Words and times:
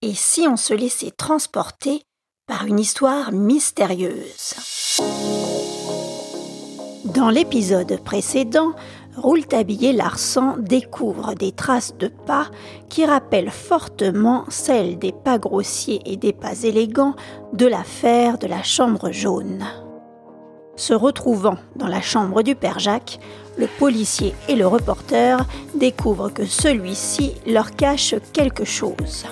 Et 0.00 0.14
si 0.14 0.46
on 0.46 0.56
se 0.56 0.74
laissait 0.74 1.10
transporter 1.10 2.02
par 2.46 2.66
une 2.66 2.78
histoire 2.78 3.32
mystérieuse? 3.32 4.54
Dans 7.04 7.30
l'épisode 7.30 7.98
précédent, 8.04 8.74
Rouletabille 9.16 9.86
et 9.86 9.92
Larsan 9.92 10.54
découvrent 10.58 11.34
des 11.34 11.50
traces 11.50 11.96
de 11.98 12.06
pas 12.06 12.46
qui 12.88 13.06
rappellent 13.06 13.50
fortement 13.50 14.44
celles 14.50 15.00
des 15.00 15.10
pas 15.10 15.38
grossiers 15.38 16.00
et 16.06 16.16
des 16.16 16.32
pas 16.32 16.62
élégants 16.62 17.16
de 17.52 17.66
l'affaire 17.66 18.38
de 18.38 18.46
la 18.46 18.62
chambre 18.62 19.10
jaune. 19.10 19.64
Se 20.76 20.94
retrouvant 20.94 21.56
dans 21.74 21.88
la 21.88 22.02
chambre 22.02 22.44
du 22.44 22.54
père 22.54 22.78
Jacques, 22.78 23.18
le 23.56 23.66
policier 23.66 24.32
et 24.46 24.54
le 24.54 24.68
reporter 24.68 25.44
découvrent 25.74 26.32
que 26.32 26.46
celui-ci 26.46 27.34
leur 27.48 27.72
cache 27.72 28.14
quelque 28.32 28.64
chose. 28.64 29.26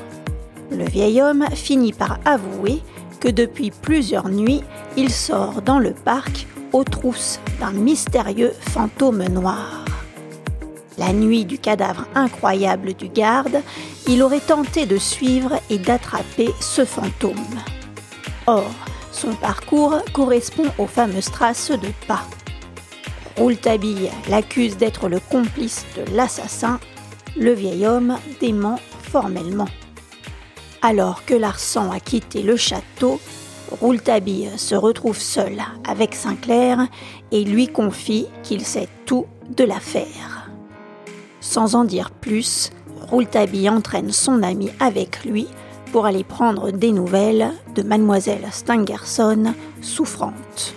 Le 0.70 0.84
vieil 0.84 1.22
homme 1.22 1.46
finit 1.54 1.92
par 1.92 2.18
avouer 2.24 2.82
que 3.20 3.28
depuis 3.28 3.70
plusieurs 3.70 4.28
nuits, 4.28 4.62
il 4.96 5.10
sort 5.10 5.62
dans 5.62 5.78
le 5.78 5.92
parc 5.92 6.46
aux 6.72 6.84
trousses 6.84 7.40
d'un 7.60 7.72
mystérieux 7.72 8.52
fantôme 8.60 9.24
noir. 9.28 9.84
La 10.98 11.12
nuit 11.12 11.44
du 11.44 11.58
cadavre 11.58 12.06
incroyable 12.14 12.94
du 12.94 13.08
garde, 13.08 13.62
il 14.08 14.22
aurait 14.22 14.40
tenté 14.40 14.86
de 14.86 14.96
suivre 14.96 15.60
et 15.70 15.78
d'attraper 15.78 16.50
ce 16.60 16.84
fantôme. 16.84 17.34
Or, 18.46 18.70
son 19.12 19.34
parcours 19.34 19.98
correspond 20.12 20.66
aux 20.78 20.86
fameuses 20.86 21.30
traces 21.30 21.70
de 21.70 21.88
pas. 22.06 22.22
Rouletabille 23.36 24.10
l'accuse 24.28 24.76
d'être 24.76 25.08
le 25.08 25.20
complice 25.20 25.84
de 25.96 26.14
l'assassin. 26.14 26.80
Le 27.36 27.52
vieil 27.52 27.86
homme 27.86 28.16
dément 28.40 28.78
formellement. 29.02 29.68
Alors 30.88 31.24
que 31.24 31.34
Larsan 31.34 31.90
a 31.90 31.98
quitté 31.98 32.44
le 32.44 32.56
château, 32.56 33.18
Rouletabille 33.80 34.52
se 34.56 34.76
retrouve 34.76 35.18
seul 35.18 35.60
avec 35.84 36.14
Sinclair 36.14 36.86
et 37.32 37.42
lui 37.42 37.66
confie 37.66 38.28
qu'il 38.44 38.64
sait 38.64 38.88
tout 39.04 39.26
de 39.50 39.64
l'affaire. 39.64 40.48
Sans 41.40 41.74
en 41.74 41.82
dire 41.82 42.12
plus, 42.12 42.70
Rouletabille 43.10 43.68
entraîne 43.68 44.12
son 44.12 44.44
ami 44.44 44.70
avec 44.78 45.24
lui 45.24 45.48
pour 45.90 46.06
aller 46.06 46.22
prendre 46.22 46.70
des 46.70 46.92
nouvelles 46.92 47.50
de 47.74 47.82
mademoiselle 47.82 48.46
Stangerson 48.52 49.54
souffrante. 49.82 50.72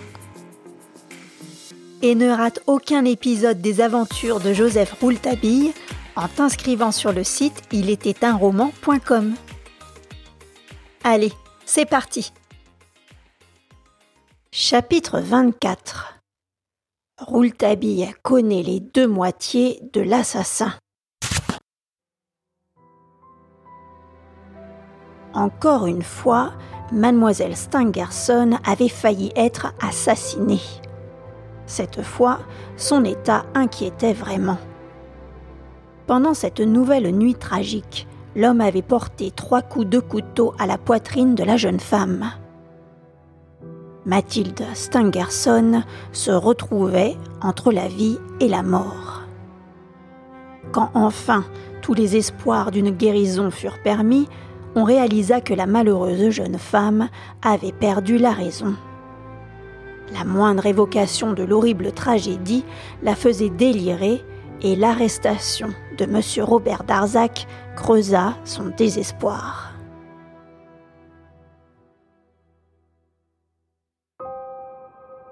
Et 2.02 2.16
ne 2.16 2.30
rate 2.30 2.58
aucun 2.66 3.04
épisode 3.04 3.60
des 3.60 3.80
aventures 3.80 4.40
de 4.40 4.54
Joseph 4.54 4.92
Rouletabille 5.00 5.72
en 6.16 6.26
t'inscrivant 6.26 6.90
sur 6.90 7.12
le 7.12 7.22
site 7.22 7.62
il. 7.70 7.96
Allez, 11.02 11.32
c'est 11.64 11.86
parti. 11.86 12.30
Chapitre 14.52 15.18
24 15.20 16.20
Rouletabille 17.18 18.12
connaît 18.22 18.62
les 18.62 18.80
deux 18.80 19.06
moitiés 19.06 19.80
de 19.94 20.02
l'assassin. 20.02 20.74
Encore 25.32 25.86
une 25.86 26.02
fois, 26.02 26.52
mademoiselle 26.92 27.56
Stangerson 27.56 28.58
avait 28.66 28.88
failli 28.88 29.32
être 29.36 29.72
assassinée. 29.80 30.60
Cette 31.64 32.02
fois, 32.02 32.40
son 32.76 33.06
état 33.06 33.46
inquiétait 33.54 34.12
vraiment. 34.12 34.58
Pendant 36.06 36.34
cette 36.34 36.60
nouvelle 36.60 37.10
nuit 37.12 37.36
tragique, 37.36 38.06
l'homme 38.36 38.60
avait 38.60 38.82
porté 38.82 39.30
trois 39.30 39.62
coups 39.62 39.86
de 39.86 39.98
couteau 39.98 40.54
à 40.58 40.66
la 40.66 40.78
poitrine 40.78 41.34
de 41.34 41.44
la 41.44 41.56
jeune 41.56 41.80
femme. 41.80 42.30
Mathilde 44.06 44.64
Stangerson 44.74 45.82
se 46.12 46.30
retrouvait 46.30 47.16
entre 47.42 47.72
la 47.72 47.88
vie 47.88 48.18
et 48.40 48.48
la 48.48 48.62
mort. 48.62 49.22
Quand 50.72 50.90
enfin 50.94 51.44
tous 51.82 51.94
les 51.94 52.16
espoirs 52.16 52.70
d'une 52.70 52.90
guérison 52.90 53.50
furent 53.50 53.82
permis, 53.82 54.28
on 54.74 54.84
réalisa 54.84 55.40
que 55.40 55.54
la 55.54 55.66
malheureuse 55.66 56.30
jeune 56.30 56.58
femme 56.58 57.08
avait 57.42 57.72
perdu 57.72 58.18
la 58.18 58.30
raison. 58.30 58.74
La 60.12 60.24
moindre 60.24 60.66
évocation 60.66 61.32
de 61.32 61.42
l'horrible 61.42 61.92
tragédie 61.92 62.64
la 63.02 63.14
faisait 63.14 63.50
délirer 63.50 64.24
et 64.62 64.76
l'arrestation 64.76 65.68
de 65.98 66.04
M. 66.04 66.20
Robert 66.44 66.84
Darzac 66.84 67.46
creusa 67.76 68.34
son 68.44 68.66
désespoir. 68.76 69.70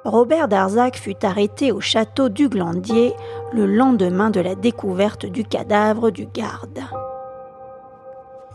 Robert 0.05 0.49
Darzac 0.49 0.97
fut 0.97 1.25
arrêté 1.25 1.71
au 1.71 1.81
château 1.81 2.29
du 2.29 2.49
Glandier 2.49 3.13
le 3.53 3.67
lendemain 3.67 4.31
de 4.31 4.41
la 4.41 4.55
découverte 4.55 5.27
du 5.27 5.45
cadavre 5.45 6.11
du 6.11 6.27
garde. 6.27 6.81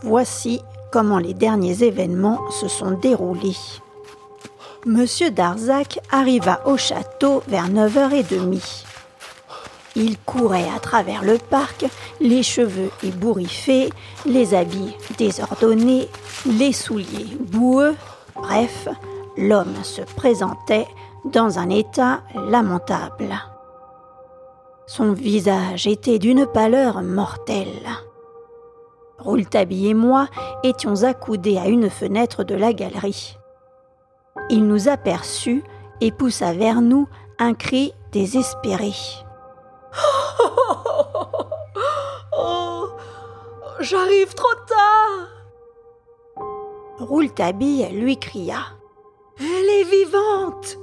Voici 0.02 0.60
comment 0.90 1.18
les 1.18 1.34
derniers 1.34 1.84
événements 1.84 2.50
se 2.50 2.66
sont 2.66 2.92
déroulés. 2.92 3.56
Monsieur 4.86 5.30
Darzac 5.30 6.00
arriva 6.10 6.60
au 6.66 6.76
château 6.76 7.42
vers 7.46 7.68
9h30. 7.70 8.84
Il 9.96 10.18
courait 10.18 10.68
à 10.74 10.80
travers 10.80 11.22
le 11.22 11.38
parc, 11.38 11.86
les 12.20 12.42
cheveux 12.42 12.90
ébouriffés, 13.02 13.90
les 14.26 14.54
habits 14.54 14.96
désordonnés, 15.18 16.08
les 16.46 16.72
souliers 16.72 17.36
boueux. 17.38 17.94
Bref, 18.34 18.88
l'homme 19.36 19.84
se 19.84 20.02
présentait 20.02 20.88
dans 21.24 21.58
un 21.58 21.68
état 21.70 22.22
lamentable. 22.34 23.34
Son 24.86 25.12
visage 25.12 25.86
était 25.86 26.18
d'une 26.18 26.46
pâleur 26.46 27.02
mortelle. 27.02 27.88
Rouletabille 29.18 29.88
et 29.88 29.94
moi 29.94 30.28
étions 30.64 31.04
accoudés 31.04 31.56
à 31.56 31.68
une 31.68 31.88
fenêtre 31.88 32.44
de 32.44 32.54
la 32.54 32.72
galerie. 32.72 33.38
Il 34.50 34.66
nous 34.66 34.88
aperçut 34.88 35.62
et 36.00 36.12
poussa 36.12 36.52
vers 36.52 36.82
nous 36.82 37.08
un 37.38 37.54
cri 37.54 37.92
désespéré. 38.12 38.92
Oh, 42.36 42.88
j'arrive 43.80 44.34
trop 44.34 44.54
tard. 44.66 45.28
Rouletabille 46.98 47.88
lui 47.92 48.18
cria. 48.18 48.58
Elle 49.38 49.46
est 49.46 49.84
vivante. 49.84 50.78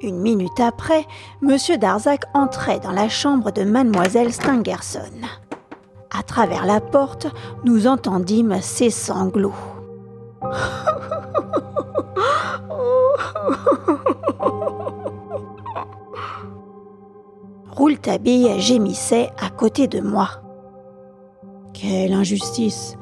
Une 0.00 0.20
minute 0.20 0.60
après, 0.60 1.06
M. 1.42 1.56
Darzac 1.78 2.24
entrait 2.34 2.78
dans 2.78 2.92
la 2.92 3.08
chambre 3.08 3.50
de 3.50 3.64
mademoiselle 3.64 4.32
Stangerson. 4.32 5.00
À 6.16 6.22
travers 6.22 6.66
la 6.66 6.80
porte, 6.80 7.26
nous 7.64 7.86
entendîmes 7.86 8.60
ses 8.60 8.90
sanglots. 8.90 9.52
Rouletabille 17.88 18.60
gémissait 18.60 19.30
à 19.40 19.48
côté 19.48 19.88
de 19.88 20.00
moi. 20.00 20.28
Quelle 21.72 22.12
injustice 22.12 22.98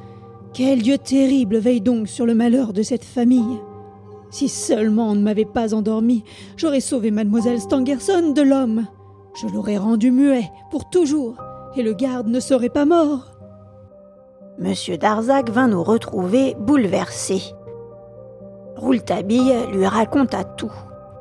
Quel 0.52 0.80
Dieu 0.80 0.96
terrible 0.96 1.56
veille 1.56 1.80
donc 1.80 2.06
sur 2.06 2.24
le 2.24 2.36
malheur 2.36 2.72
de 2.72 2.82
cette 2.82 3.02
famille 3.02 3.58
Si 4.30 4.48
seulement 4.48 5.10
on 5.10 5.16
ne 5.16 5.22
m'avait 5.22 5.44
pas 5.44 5.74
endormi, 5.74 6.22
j'aurais 6.56 6.78
sauvé 6.78 7.10
mademoiselle 7.10 7.60
Stangerson 7.60 8.30
de 8.30 8.42
l'homme. 8.42 8.86
Je 9.42 9.48
l'aurais 9.48 9.76
rendu 9.76 10.12
muet 10.12 10.48
pour 10.70 10.88
toujours, 10.88 11.34
et 11.74 11.82
le 11.82 11.92
garde 11.92 12.28
ne 12.28 12.38
serait 12.38 12.68
pas 12.68 12.84
mort. 12.84 13.32
Monsieur 14.60 14.96
Darzac 14.96 15.50
vint 15.50 15.66
nous 15.66 15.82
retrouver 15.82 16.54
bouleversés. 16.60 17.42
Rouletabille 18.76 19.52
lui 19.72 19.84
raconta 19.84 20.44
tout. 20.44 20.72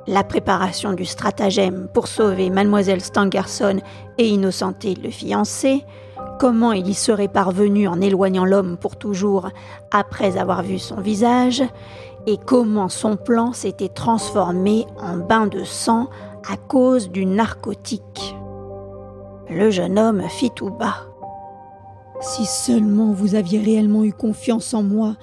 La 0.07 0.23
préparation 0.23 0.93
du 0.93 1.03
stratagème 1.03 1.87
pour 1.91 2.07
sauver 2.07 2.51
mademoiselle 2.51 3.01
Stangerson 3.01 3.79
et 4.19 4.27
innocenter 4.27 4.93
le 4.93 5.09
fiancé, 5.09 5.83
comment 6.39 6.73
il 6.73 6.87
y 6.87 6.93
serait 6.93 7.27
parvenu 7.27 7.87
en 7.87 7.99
éloignant 7.99 8.45
l'homme 8.45 8.77
pour 8.77 8.97
toujours 8.97 9.49
après 9.91 10.37
avoir 10.37 10.61
vu 10.61 10.77
son 10.77 11.01
visage, 11.01 11.63
et 12.27 12.37
comment 12.37 12.87
son 12.87 13.17
plan 13.17 13.51
s'était 13.51 13.89
transformé 13.89 14.85
en 14.99 15.17
bain 15.17 15.47
de 15.47 15.63
sang 15.63 16.07
à 16.51 16.55
cause 16.55 17.09
du 17.09 17.25
narcotique. 17.25 18.35
Le 19.49 19.71
jeune 19.71 19.97
homme 19.97 20.21
fit 20.29 20.51
tout 20.51 20.69
bas. 20.71 21.07
Si 22.21 22.45
seulement 22.45 23.11
vous 23.11 23.35
aviez 23.35 23.59
réellement 23.59 24.03
eu 24.03 24.13
confiance 24.13 24.73
en 24.73 24.83
moi, 24.83 25.15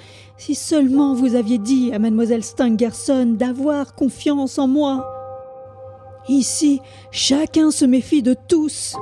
si 0.44 0.56
seulement 0.56 1.14
vous 1.14 1.36
aviez 1.36 1.58
dit 1.58 1.92
à 1.92 2.00
mademoiselle 2.00 2.42
Stangerson 2.42 3.36
d'avoir 3.38 3.94
confiance 3.94 4.58
en 4.58 4.66
moi. 4.66 5.06
Ici, 6.28 6.80
chacun 7.12 7.70
se 7.70 7.84
méfie 7.84 8.24
de 8.24 8.34
tous. 8.48 8.96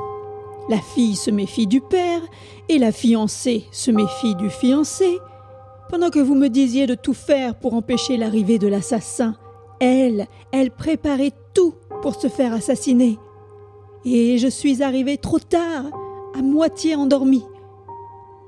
La 0.68 0.76
fille 0.76 1.16
se 1.16 1.30
méfie 1.30 1.66
du 1.66 1.80
père, 1.80 2.20
et 2.68 2.78
la 2.78 2.92
fiancée 2.92 3.64
se 3.72 3.90
méfie 3.90 4.34
du 4.34 4.50
fiancé, 4.50 5.18
Pendant 5.88 6.10
que 6.10 6.18
vous 6.18 6.34
me 6.34 6.48
disiez 6.48 6.86
de 6.86 6.94
tout 6.94 7.14
faire 7.14 7.54
pour 7.54 7.72
empêcher 7.72 8.18
l'arrivée 8.18 8.58
de 8.58 8.68
l'assassin, 8.68 9.34
elle, 9.80 10.26
elle 10.52 10.70
préparait 10.70 11.32
tout 11.54 11.74
pour 12.02 12.20
se 12.20 12.28
faire 12.28 12.52
assassiner. 12.52 13.18
Et 14.04 14.36
je 14.36 14.46
suis 14.46 14.82
arrivée 14.82 15.16
trop 15.16 15.38
tard, 15.38 15.86
à 16.38 16.42
moitié 16.42 16.96
endormie. 16.96 17.44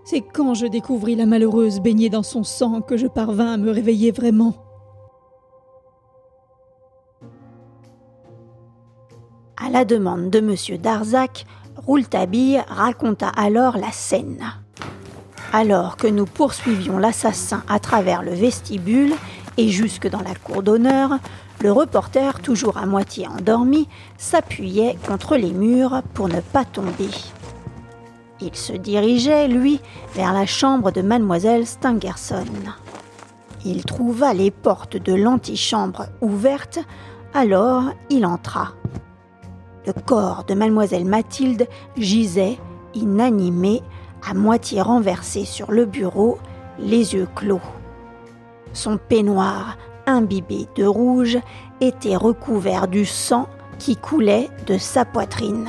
C'est 0.04 0.20
quand 0.20 0.54
je 0.54 0.66
découvris 0.66 1.14
la 1.14 1.26
malheureuse 1.26 1.80
baignée 1.80 2.10
dans 2.10 2.22
son 2.22 2.42
sang 2.42 2.80
que 2.80 2.96
je 2.96 3.06
parvins 3.06 3.52
à 3.52 3.56
me 3.56 3.70
réveiller 3.70 4.10
vraiment. 4.10 4.54
À 9.56 9.70
la 9.70 9.84
demande 9.84 10.28
de 10.28 10.38
M. 10.38 10.78
Darzac, 10.78 11.46
Rouletabille 11.86 12.62
raconta 12.68 13.28
alors 13.28 13.76
la 13.76 13.92
scène. 13.92 14.44
Alors 15.52 15.96
que 15.96 16.08
nous 16.08 16.26
poursuivions 16.26 16.98
l'assassin 16.98 17.62
à 17.68 17.78
travers 17.78 18.22
le 18.22 18.32
vestibule 18.32 19.14
et 19.56 19.68
jusque 19.68 20.08
dans 20.08 20.20
la 20.20 20.34
cour 20.34 20.62
d'honneur, 20.62 21.18
le 21.60 21.70
reporter, 21.70 22.40
toujours 22.40 22.76
à 22.76 22.86
moitié 22.86 23.28
endormi, 23.28 23.88
s'appuyait 24.18 24.96
contre 25.06 25.36
les 25.36 25.52
murs 25.52 26.02
pour 26.14 26.28
ne 26.28 26.40
pas 26.40 26.64
tomber. 26.64 27.10
Il 28.44 28.56
se 28.56 28.72
dirigeait, 28.72 29.46
lui, 29.46 29.80
vers 30.14 30.32
la 30.32 30.46
chambre 30.46 30.90
de 30.90 31.00
mademoiselle 31.00 31.64
Stangerson. 31.64 32.44
Il 33.64 33.84
trouva 33.84 34.34
les 34.34 34.50
portes 34.50 34.96
de 34.96 35.14
l'antichambre 35.14 36.06
ouvertes, 36.20 36.80
alors 37.34 37.84
il 38.10 38.26
entra. 38.26 38.72
Le 39.86 39.92
corps 39.92 40.42
de 40.42 40.54
mademoiselle 40.54 41.04
Mathilde 41.04 41.68
gisait, 41.96 42.58
inanimé, 42.94 43.80
à 44.28 44.34
moitié 44.34 44.82
renversé 44.82 45.44
sur 45.44 45.70
le 45.70 45.84
bureau, 45.84 46.38
les 46.80 47.14
yeux 47.14 47.28
clos. 47.36 47.60
Son 48.72 48.96
peignoir, 48.96 49.76
imbibé 50.06 50.66
de 50.74 50.84
rouge, 50.84 51.38
était 51.80 52.16
recouvert 52.16 52.88
du 52.88 53.06
sang 53.06 53.46
qui 53.78 53.96
coulait 53.96 54.50
de 54.66 54.78
sa 54.78 55.04
poitrine. 55.04 55.68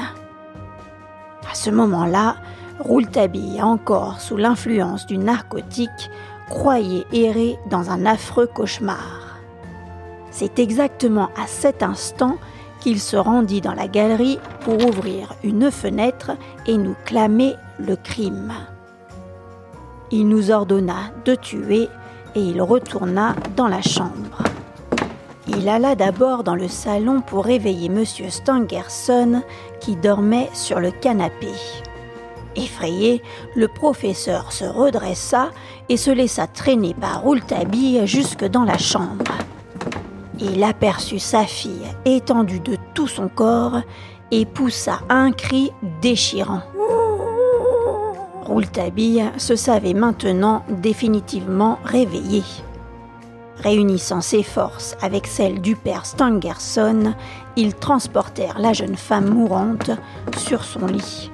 À 1.51 1.53
ce 1.53 1.69
moment-là, 1.69 2.37
Rouletabille, 2.79 3.61
encore 3.61 4.19
sous 4.19 4.37
l'influence 4.37 5.05
du 5.05 5.17
narcotique, 5.17 6.09
croyait 6.49 7.05
errer 7.13 7.57
dans 7.69 7.89
un 7.89 8.05
affreux 8.05 8.47
cauchemar. 8.47 9.39
C'est 10.31 10.59
exactement 10.59 11.29
à 11.37 11.47
cet 11.47 11.83
instant 11.83 12.37
qu'il 12.79 12.99
se 12.99 13.15
rendit 13.15 13.61
dans 13.61 13.73
la 13.73 13.87
galerie 13.87 14.39
pour 14.61 14.83
ouvrir 14.85 15.33
une 15.43 15.71
fenêtre 15.71 16.31
et 16.67 16.77
nous 16.77 16.95
clamer 17.05 17.55
le 17.79 17.95
crime. 17.95 18.51
Il 20.11 20.27
nous 20.27 20.51
ordonna 20.51 21.11
de 21.25 21.35
tuer 21.35 21.87
et 22.35 22.41
il 22.41 22.61
retourna 22.61 23.35
dans 23.55 23.67
la 23.67 23.81
chambre. 23.81 24.43
Il 25.47 25.69
alla 25.69 25.95
d'abord 25.95 26.43
dans 26.43 26.55
le 26.55 26.67
salon 26.67 27.21
pour 27.21 27.45
réveiller 27.45 27.87
M. 27.87 28.03
Stangerson 28.05 29.43
qui 29.79 29.95
dormait 29.95 30.49
sur 30.53 30.79
le 30.79 30.91
canapé. 30.91 31.51
Effrayé, 32.55 33.21
le 33.55 33.67
professeur 33.67 34.51
se 34.51 34.65
redressa 34.65 35.49
et 35.89 35.97
se 35.97 36.11
laissa 36.11 36.47
traîner 36.47 36.93
par 36.93 37.21
Rouletabille 37.21 38.05
jusque 38.05 38.45
dans 38.45 38.63
la 38.63 38.77
chambre. 38.77 39.31
Il 40.39 40.63
aperçut 40.63 41.19
sa 41.19 41.45
fille 41.45 41.87
étendue 42.05 42.59
de 42.59 42.77
tout 42.93 43.07
son 43.07 43.27
corps 43.27 43.79
et 44.31 44.45
poussa 44.45 44.99
un 45.09 45.31
cri 45.31 45.71
déchirant. 46.01 46.61
Rouletabille 48.43 49.23
se 49.37 49.55
savait 49.55 49.93
maintenant 49.93 50.63
définitivement 50.69 51.79
réveillé. 51.83 52.43
Réunissant 53.57 54.21
ses 54.21 54.43
forces 54.43 54.97
avec 55.01 55.27
celles 55.27 55.61
du 55.61 55.75
père 55.75 56.05
Stangerson, 56.05 57.13
ils 57.55 57.73
transportèrent 57.73 58.59
la 58.59 58.73
jeune 58.73 58.97
femme 58.97 59.29
mourante 59.29 59.91
sur 60.37 60.65
son 60.65 60.87
lit. 60.87 61.31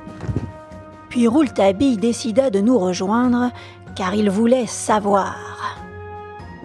Puis 1.10 1.28
Rouletabille 1.28 1.98
décida 1.98 2.50
de 2.50 2.60
nous 2.60 2.78
rejoindre 2.78 3.52
car 3.96 4.14
il 4.14 4.30
voulait 4.30 4.68
savoir. 4.68 5.36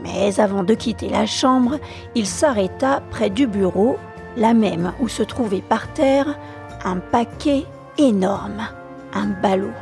Mais 0.03 0.39
avant 0.39 0.63
de 0.63 0.75
quitter 0.75 1.09
la 1.09 1.27
chambre, 1.27 1.79
il 2.15 2.27
s'arrêta 2.27 3.03
près 3.11 3.31
du 3.31 3.47
bureau, 3.47 3.97
la 4.37 4.53
même 4.53 4.93
où 5.01 5.09
se 5.09 5.23
trouvait 5.23 5.63
par 5.63 5.93
terre 5.95 6.39
un 6.85 6.99
paquet 6.99 7.65
énorme, 7.97 8.69
un 9.15 9.29
ballot. 9.43 9.73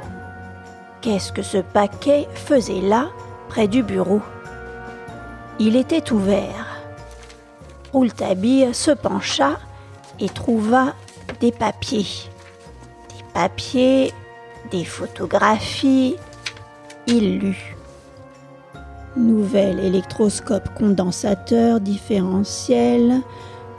Qu'est-ce 1.00 1.32
que 1.32 1.42
ce 1.42 1.58
paquet 1.58 2.28
faisait 2.34 2.80
là, 2.80 3.08
près 3.48 3.66
du 3.66 3.82
bureau? 3.82 4.20
Il 5.58 5.74
était 5.74 6.12
ouvert. 6.12 6.78
Rouletabille 7.92 8.72
se 8.72 8.92
pencha 8.92 9.58
et 10.20 10.28
trouva 10.28 10.94
des 11.40 11.50
papiers. 11.50 12.06
Des 13.08 13.24
papiers, 13.34 14.14
des 14.72 14.84
photographies. 14.84 16.16
Il 17.06 17.38
lut. 17.38 17.76
Nouvel 19.16 19.78
électroscope 19.78 20.72
condensateur 20.74 21.80
différentiel, 21.80 23.20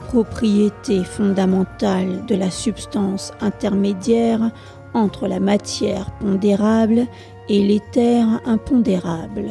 propriété 0.07 1.03
fondamentale 1.03 2.25
de 2.27 2.35
la 2.35 2.51
substance 2.51 3.33
intermédiaire 3.41 4.51
entre 4.93 5.27
la 5.27 5.39
matière 5.39 6.11
pondérable 6.19 7.07
et 7.49 7.63
l'éther 7.63 8.25
impondérable. 8.45 9.49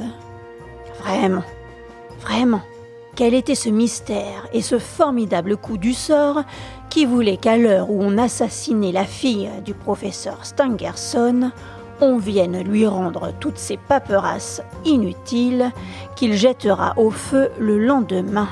Vraiment, 1.03 1.43
vraiment, 2.21 2.63
quel 3.15 3.35
était 3.35 3.55
ce 3.55 3.69
mystère 3.69 4.49
et 4.53 4.63
ce 4.63 4.79
formidable 4.79 5.57
coup 5.57 5.77
du 5.77 5.93
sort 5.93 6.43
qui 6.89 7.05
voulait 7.05 7.37
qu'à 7.37 7.57
l'heure 7.57 7.91
où 7.91 8.03
on 8.03 8.19
assassinait 8.19 8.93
la 8.93 9.05
fille 9.05 9.51
du 9.65 9.75
professeur 9.75 10.45
Stangerson, 10.45 11.51
on 12.01 12.19
vienne 12.19 12.63
lui 12.63 12.87
rendre 12.87 13.33
toutes 13.39 13.59
ces 13.59 13.77
paperasses 13.77 14.63
inutiles 14.85 15.71
qu'il 16.17 16.35
jettera 16.35 16.95
au 16.97 17.11
feu 17.11 17.51
le 17.59 17.79
lendemain. 17.79 18.49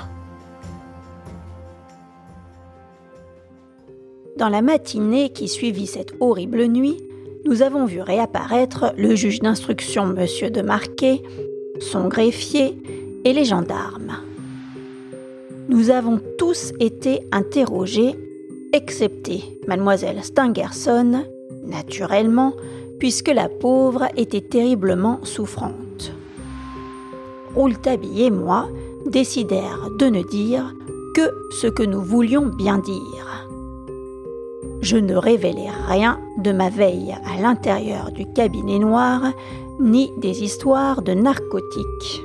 Dans 4.37 4.49
la 4.49 4.63
matinée 4.63 5.31
qui 5.31 5.49
suivit 5.49 5.87
cette 5.87 6.15
horrible 6.21 6.67
nuit, 6.67 6.97
nous 7.45 7.63
avons 7.63 7.87
vu 7.87 8.01
réapparaître 8.01 8.93
le 8.97 9.15
juge 9.15 9.41
d'instruction 9.41 10.07
Monsieur 10.07 10.51
de 10.51 10.63
Marquet, 10.63 11.23
son 11.81 12.09
greffier 12.09 12.77
et 13.25 13.33
les 13.33 13.45
gendarmes. 13.45 14.30
Nous 15.71 15.91
avons 15.91 16.21
tous 16.37 16.73
été 16.81 17.21
interrogés, 17.33 18.17
excepté 18.73 19.45
mademoiselle 19.69 20.23
Stangerson, 20.23 21.25
naturellement, 21.65 22.55
puisque 22.99 23.29
la 23.29 23.49
pauvre 23.49 24.09
était 24.17 24.41
terriblement 24.41 25.21
souffrante. 25.23 26.13
Rouletabille 27.55 28.25
et 28.25 28.31
moi 28.31 28.69
décidèrent 29.07 29.89
de 29.99 30.07
ne 30.07 30.23
dire 30.23 30.75
que 31.15 31.31
ce 31.61 31.69
que 31.69 31.85
nous 31.85 32.03
voulions 32.03 32.47
bien 32.47 32.79
dire 32.79 33.47
je 34.83 34.97
ne 34.97 35.15
révélai 35.15 35.69
rien 35.89 36.19
de 36.39 36.53
ma 36.53 36.71
veille 36.71 37.15
à 37.27 37.41
l'intérieur 37.41 38.11
du 38.13 38.25
cabinet 38.33 38.79
noir, 38.79 39.33
ni 39.79 40.11
des 40.19 40.43
histoires 40.43 41.03
de 41.03 41.13
narcotiques. 41.13 42.23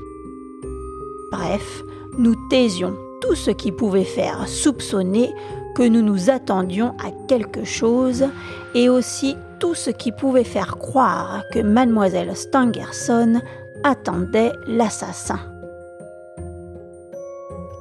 Bref, 1.32 1.84
nous 2.18 2.36
taisions 2.50 2.96
tout 3.22 3.36
ce 3.36 3.52
qui 3.52 3.72
pouvait 3.72 4.04
faire 4.04 4.48
soupçonner 4.48 5.32
que 5.76 5.84
nous 5.84 6.02
nous 6.02 6.30
attendions 6.30 6.96
à 7.04 7.12
quelque 7.28 7.64
chose, 7.64 8.26
et 8.74 8.90
aussi 8.90 9.36
tout 9.60 9.76
ce 9.76 9.90
qui 9.90 10.12
pouvait 10.12 10.44
faire 10.44 10.78
croire 10.78 11.44
que 11.52 11.60
mademoiselle 11.60 12.36
Stangerson 12.36 13.42
attendait 13.84 14.52
l'assassin. 14.68 15.40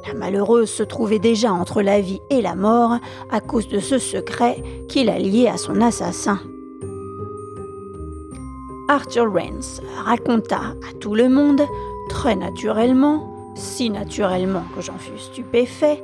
La 0.06 0.14
malheureuse 0.14 0.70
se 0.70 0.82
trouvait 0.82 1.18
déjà 1.18 1.52
entre 1.52 1.82
la 1.82 2.00
vie 2.00 2.20
et 2.30 2.42
la 2.42 2.54
mort 2.54 2.98
à 3.30 3.40
cause 3.40 3.68
de 3.68 3.80
ce 3.80 3.98
secret 3.98 4.62
qui 4.88 5.04
la 5.04 5.18
liait 5.18 5.48
à 5.48 5.56
son 5.56 5.80
assassin. 5.80 6.38
Arthur 8.88 9.32
Rance 9.32 9.80
raconta 10.04 10.56
à 10.58 10.98
tout 11.00 11.14
le 11.14 11.30
monde, 11.30 11.62
très 12.10 12.36
naturellement, 12.36 13.33
si 13.54 13.90
naturellement 13.90 14.64
que 14.74 14.82
j'en 14.82 14.98
fus 14.98 15.18
stupéfait, 15.18 16.02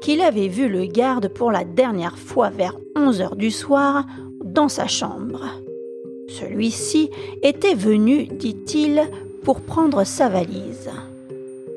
qu'il 0.00 0.20
avait 0.20 0.48
vu 0.48 0.68
le 0.68 0.86
garde 0.86 1.28
pour 1.28 1.52
la 1.52 1.64
dernière 1.64 2.18
fois 2.18 2.50
vers 2.50 2.76
11 2.96 3.20
heures 3.20 3.36
du 3.36 3.50
soir 3.50 4.04
dans 4.44 4.68
sa 4.68 4.86
chambre. 4.86 5.44
Celui-ci 6.28 7.10
était 7.42 7.74
venu, 7.74 8.26
dit-il, 8.26 9.02
pour 9.44 9.60
prendre 9.60 10.04
sa 10.04 10.28
valise. 10.28 10.90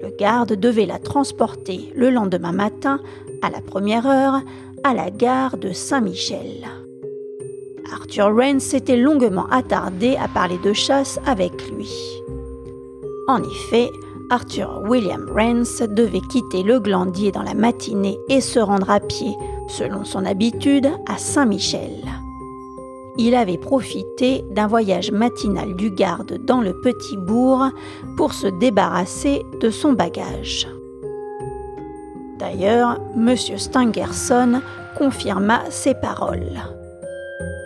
Le 0.01 0.09
garde 0.17 0.53
devait 0.53 0.85
la 0.85 0.99
transporter 0.99 1.91
le 1.95 2.09
lendemain 2.09 2.51
matin, 2.51 2.99
à 3.41 3.49
la 3.49 3.61
première 3.61 4.07
heure, 4.07 4.41
à 4.83 4.93
la 4.93 5.09
gare 5.09 5.57
de 5.57 5.71
Saint-Michel. 5.71 6.67
Arthur 7.91 8.35
Rains 8.35 8.59
s'était 8.59 8.97
longuement 8.97 9.47
attardé 9.49 10.15
à 10.15 10.27
parler 10.27 10.57
de 10.63 10.73
chasse 10.73 11.19
avec 11.25 11.69
lui. 11.71 11.91
En 13.27 13.41
effet, 13.43 13.89
Arthur 14.29 14.81
William 14.83 15.27
Rance 15.29 15.81
devait 15.81 16.21
quitter 16.21 16.63
le 16.63 16.79
Glandier 16.79 17.31
dans 17.31 17.43
la 17.43 17.53
matinée 17.53 18.17
et 18.29 18.41
se 18.41 18.59
rendre 18.59 18.89
à 18.89 18.99
pied, 18.99 19.35
selon 19.67 20.03
son 20.03 20.25
habitude, 20.25 20.89
à 21.07 21.17
Saint-Michel. 21.17 22.03
Il 23.17 23.35
avait 23.35 23.57
profité 23.57 24.43
d'un 24.51 24.67
voyage 24.67 25.11
matinal 25.11 25.75
du 25.75 25.91
garde 25.91 26.39
dans 26.45 26.61
le 26.61 26.73
petit 26.81 27.17
bourg 27.17 27.69
pour 28.17 28.33
se 28.33 28.47
débarrasser 28.47 29.45
de 29.61 29.69
son 29.69 29.93
bagage. 29.93 30.67
D'ailleurs, 32.39 32.99
M. 33.15 33.35
Stangerson 33.35 34.61
confirma 34.97 35.61
ses 35.69 35.93
paroles. 35.93 36.61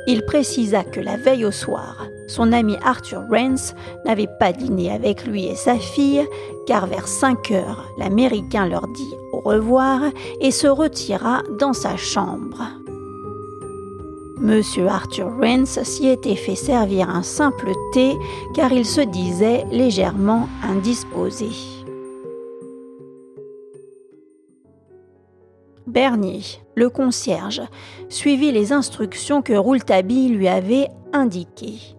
Il 0.07 0.23
précisa 0.23 0.83
que 0.83 0.99
la 0.99 1.17
veille 1.17 1.45
au 1.45 1.51
soir, 1.51 2.05
son 2.29 2.51
ami 2.53 2.77
Arthur 2.83 3.23
Rance 3.29 3.73
n'avait 4.05 4.29
pas 4.39 4.53
dîné 4.53 4.91
avec 4.91 5.25
lui 5.25 5.47
et 5.47 5.55
sa 5.55 5.75
fille, 5.77 6.25
car 6.67 6.87
vers 6.87 7.07
5 7.07 7.51
heures, 7.51 7.91
l'Américain 7.97 8.67
leur 8.67 8.87
dit 8.87 9.15
au 9.33 9.39
revoir 9.39 10.01
et 10.39 10.51
se 10.51 10.67
retira 10.67 11.41
dans 11.59 11.73
sa 11.73 11.97
chambre. 11.97 12.61
Monsieur 14.37 14.87
Arthur 14.87 15.31
Rance 15.41 15.83
s'y 15.83 16.07
était 16.07 16.35
fait 16.35 16.55
servir 16.55 17.09
un 17.09 17.23
simple 17.23 17.71
thé 17.93 18.15
car 18.55 18.71
il 18.71 18.85
se 18.85 19.01
disait 19.01 19.65
légèrement 19.71 20.47
indisposé. 20.63 21.49
Bernier, 25.87 26.43
le 26.75 26.89
concierge, 26.89 27.61
suivit 28.07 28.51
les 28.51 28.71
instructions 28.71 29.41
que 29.41 29.53
Rouletabille 29.53 30.29
lui 30.29 30.47
avait 30.47 30.87
indiquées. 31.11 31.98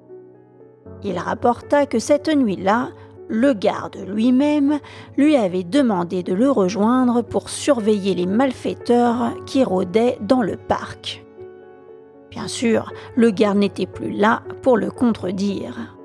Il 1.04 1.19
rapporta 1.19 1.87
que 1.87 1.99
cette 1.99 2.28
nuit-là, 2.28 2.90
le 3.28 3.52
garde 3.52 3.97
lui-même 4.09 4.80
lui 5.16 5.37
avait 5.37 5.62
demandé 5.62 6.23
de 6.23 6.35
le 6.35 6.50
rejoindre 6.50 7.23
pour 7.23 7.49
surveiller 7.49 8.14
les 8.14 8.26
malfaiteurs 8.26 9.33
qui 9.47 9.62
rôdaient 9.62 10.19
dans 10.21 10.42
le 10.42 10.57
parc. 10.57 11.25
Bien 12.30 12.49
sûr, 12.49 12.92
le 13.16 13.30
garde 13.30 13.59
n'était 13.59 13.87
plus 13.87 14.11
là 14.11 14.42
pour 14.62 14.76
le 14.76 14.90
contredire. 14.90 15.97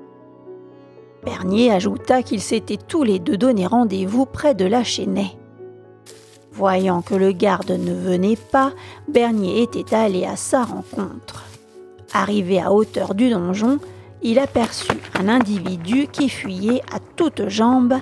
Bernier 1.24 1.72
ajouta 1.72 2.22
qu'ils 2.22 2.40
s'étaient 2.40 2.76
tous 2.76 3.02
les 3.02 3.18
deux 3.18 3.36
donné 3.36 3.66
rendez-vous 3.66 4.26
près 4.26 4.54
de 4.54 4.64
la 4.64 4.84
Chênaie. 4.84 5.36
Voyant 6.52 7.02
que 7.02 7.14
le 7.14 7.32
garde 7.32 7.72
ne 7.72 7.92
venait 7.92 8.36
pas, 8.36 8.72
Bernier 9.08 9.62
était 9.62 9.94
allé 9.94 10.24
à 10.24 10.36
sa 10.36 10.62
rencontre. 10.62 11.44
Arrivé 12.14 12.60
à 12.60 12.72
hauteur 12.72 13.14
du 13.14 13.28
donjon, 13.28 13.78
il 14.26 14.40
aperçut 14.40 15.00
un 15.14 15.28
individu 15.28 16.08
qui 16.08 16.28
fuyait 16.28 16.82
à 16.92 16.98
toutes 17.14 17.48
jambes 17.48 17.94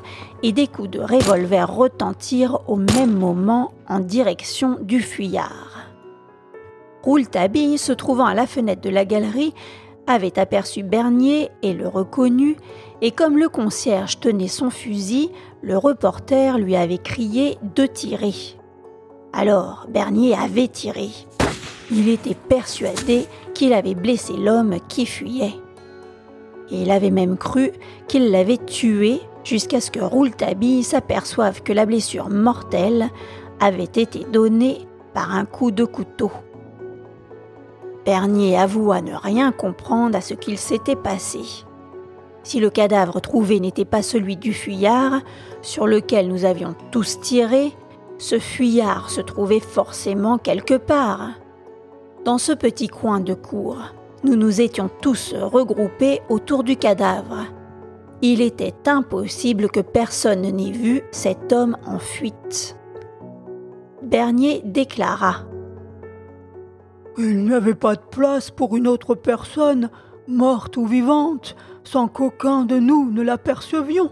et 0.43 0.53
des 0.53 0.67
coups 0.67 0.89
de 0.89 1.01
revolver 1.01 1.71
retentirent 1.71 2.61
au 2.67 2.77
même 2.77 3.13
moment 3.13 3.73
en 3.91 4.01
direction 4.01 4.79
du 4.81 5.01
fuyard. 5.01 5.91
Rouletabille, 7.03 7.77
se 7.77 7.93
trouvant 7.93 8.25
à 8.25 8.33
la 8.33 8.47
fenêtre 8.47 8.81
de 8.81 8.89
la 8.89 9.05
galerie, 9.05 9.53
avait 10.07 10.39
aperçu 10.39 10.83
Bernier 10.83 11.51
et 11.61 11.75
le 11.75 11.87
reconnut, 11.87 12.57
et 13.03 13.11
comme 13.11 13.37
le 13.37 13.51
concierge 13.51 14.19
tenait 14.19 14.49
son 14.49 14.71
fusil, 14.71 15.31
le 15.61 15.77
reporter 15.77 16.59
lui 16.59 16.75
avait 16.75 16.97
crié 16.97 17.59
de 17.77 17.85
tirer. 17.85 18.33
Alors 19.35 19.87
Bernier 19.91 20.35
avait 20.35 20.69
tiré. 20.69 21.11
Il 21.91 22.09
était 22.09 22.35
persuadé 22.35 23.27
qu'il 23.53 23.75
avait 23.75 23.95
blessé 23.95 24.33
l'homme 24.33 24.79
qui 24.89 25.05
fuyait. 25.05 25.53
Il 26.71 26.91
avait 26.91 27.11
même 27.11 27.37
cru 27.37 27.73
qu'il 28.09 28.31
l'avait 28.31 28.59
tué 28.59 29.21
jusqu'à 29.45 29.81
ce 29.81 29.91
que 29.91 30.01
Rouletabille 30.01 30.83
s'aperçoive 30.83 31.63
que 31.63 31.73
la 31.73 31.87
blessure 31.87 32.31
mortelle 32.31 33.11
avait 33.61 33.85
été 33.85 34.25
donnée 34.33 34.87
par 35.13 35.35
un 35.35 35.45
coup 35.45 35.71
de 35.71 35.85
couteau. 35.85 36.31
Bernier 38.05 38.59
avoua 38.59 39.01
ne 39.01 39.15
rien 39.15 39.53
comprendre 39.53 40.17
à 40.17 40.21
ce 40.21 40.35
qu'il 40.35 40.59
s'était 40.59 40.97
passé. 40.97 41.41
Si 42.43 42.61
le 42.61 42.69
cadavre 42.69 43.21
trouvé 43.21 43.61
n'était 43.61 43.87
pas 43.87 44.03
celui 44.03 44.37
du 44.37 44.53
fuyard, 44.53 45.23
sur 45.63 45.87
lequel 45.87 46.29
nous 46.29 46.45
avions 46.45 46.75
tous 46.91 47.19
tiré, 47.21 47.73
ce 48.19 48.39
fuyard 48.39 49.09
se 49.09 49.23
trouvait 49.23 49.61
forcément 49.61 50.37
quelque 50.37 50.75
part. 50.75 51.31
Dans 52.25 52.39
ce 52.39 52.53
petit 52.53 52.89
coin 52.89 53.21
de 53.21 53.33
cour, 53.35 53.79
nous 54.25 54.37
nous 54.37 54.61
étions 54.61 54.91
tous 55.03 55.35
regroupés 55.35 56.21
autour 56.31 56.65
du 56.65 56.77
cadavre. 56.77 57.47
Il 58.23 58.41
était 58.41 58.75
impossible 58.87 59.69
que 59.69 59.81
personne 59.81 60.41
n'ait 60.41 60.71
vu 60.71 61.03
cet 61.11 61.53
homme 61.53 61.77
en 61.87 61.99
fuite. 61.99 62.77
Bernier 64.03 64.63
déclara 64.65 65.43
Il 67.19 67.45
n'y 67.45 67.53
avait 67.53 67.75
pas 67.75 67.97
de 67.97 68.03
place 68.11 68.51
pour 68.51 68.77
une 68.77 68.89
autre 68.89 69.15
personne, 69.15 69.91
morte 70.27 70.79
ou 70.79 70.87
vivante, 70.87 71.55
sans 71.85 72.09
qu'aucun 72.09 72.65
de 72.65 72.79
nous 72.79 73.11
ne 73.11 73.21
l'apercevions. 73.21 74.11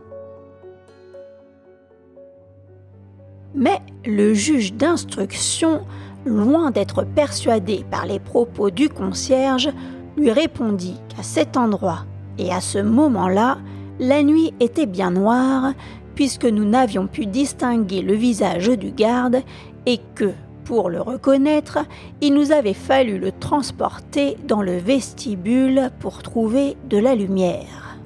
Mais 3.54 3.80
le 4.04 4.34
juge 4.34 4.74
d'instruction, 4.74 5.86
loin 6.26 6.70
d'être 6.70 7.04
persuadé 7.04 7.84
par 7.90 8.04
les 8.04 8.18
propos 8.18 8.70
du 8.70 8.88
concierge, 8.88 9.70
lui 10.16 10.30
répondit 10.30 11.00
qu'à 11.08 11.22
cet 11.22 11.56
endroit 11.56 12.04
et 12.38 12.52
à 12.52 12.60
ce 12.60 12.78
moment-là, 12.78 13.58
la 13.98 14.22
nuit 14.22 14.52
était 14.60 14.86
bien 14.86 15.10
noire, 15.10 15.72
puisque 16.14 16.44
nous 16.44 16.64
n'avions 16.64 17.06
pu 17.06 17.26
distinguer 17.26 18.02
le 18.02 18.14
visage 18.14 18.68
du 18.68 18.90
garde 18.90 19.42
et 19.86 20.00
que, 20.14 20.32
pour 20.64 20.90
le 20.90 21.00
reconnaître, 21.00 21.78
il 22.20 22.34
nous 22.34 22.52
avait 22.52 22.74
fallu 22.74 23.18
le 23.18 23.32
transporter 23.32 24.36
dans 24.46 24.62
le 24.62 24.76
vestibule 24.76 25.90
pour 26.00 26.22
trouver 26.22 26.76
de 26.88 26.98
la 26.98 27.14
lumière. 27.14 27.98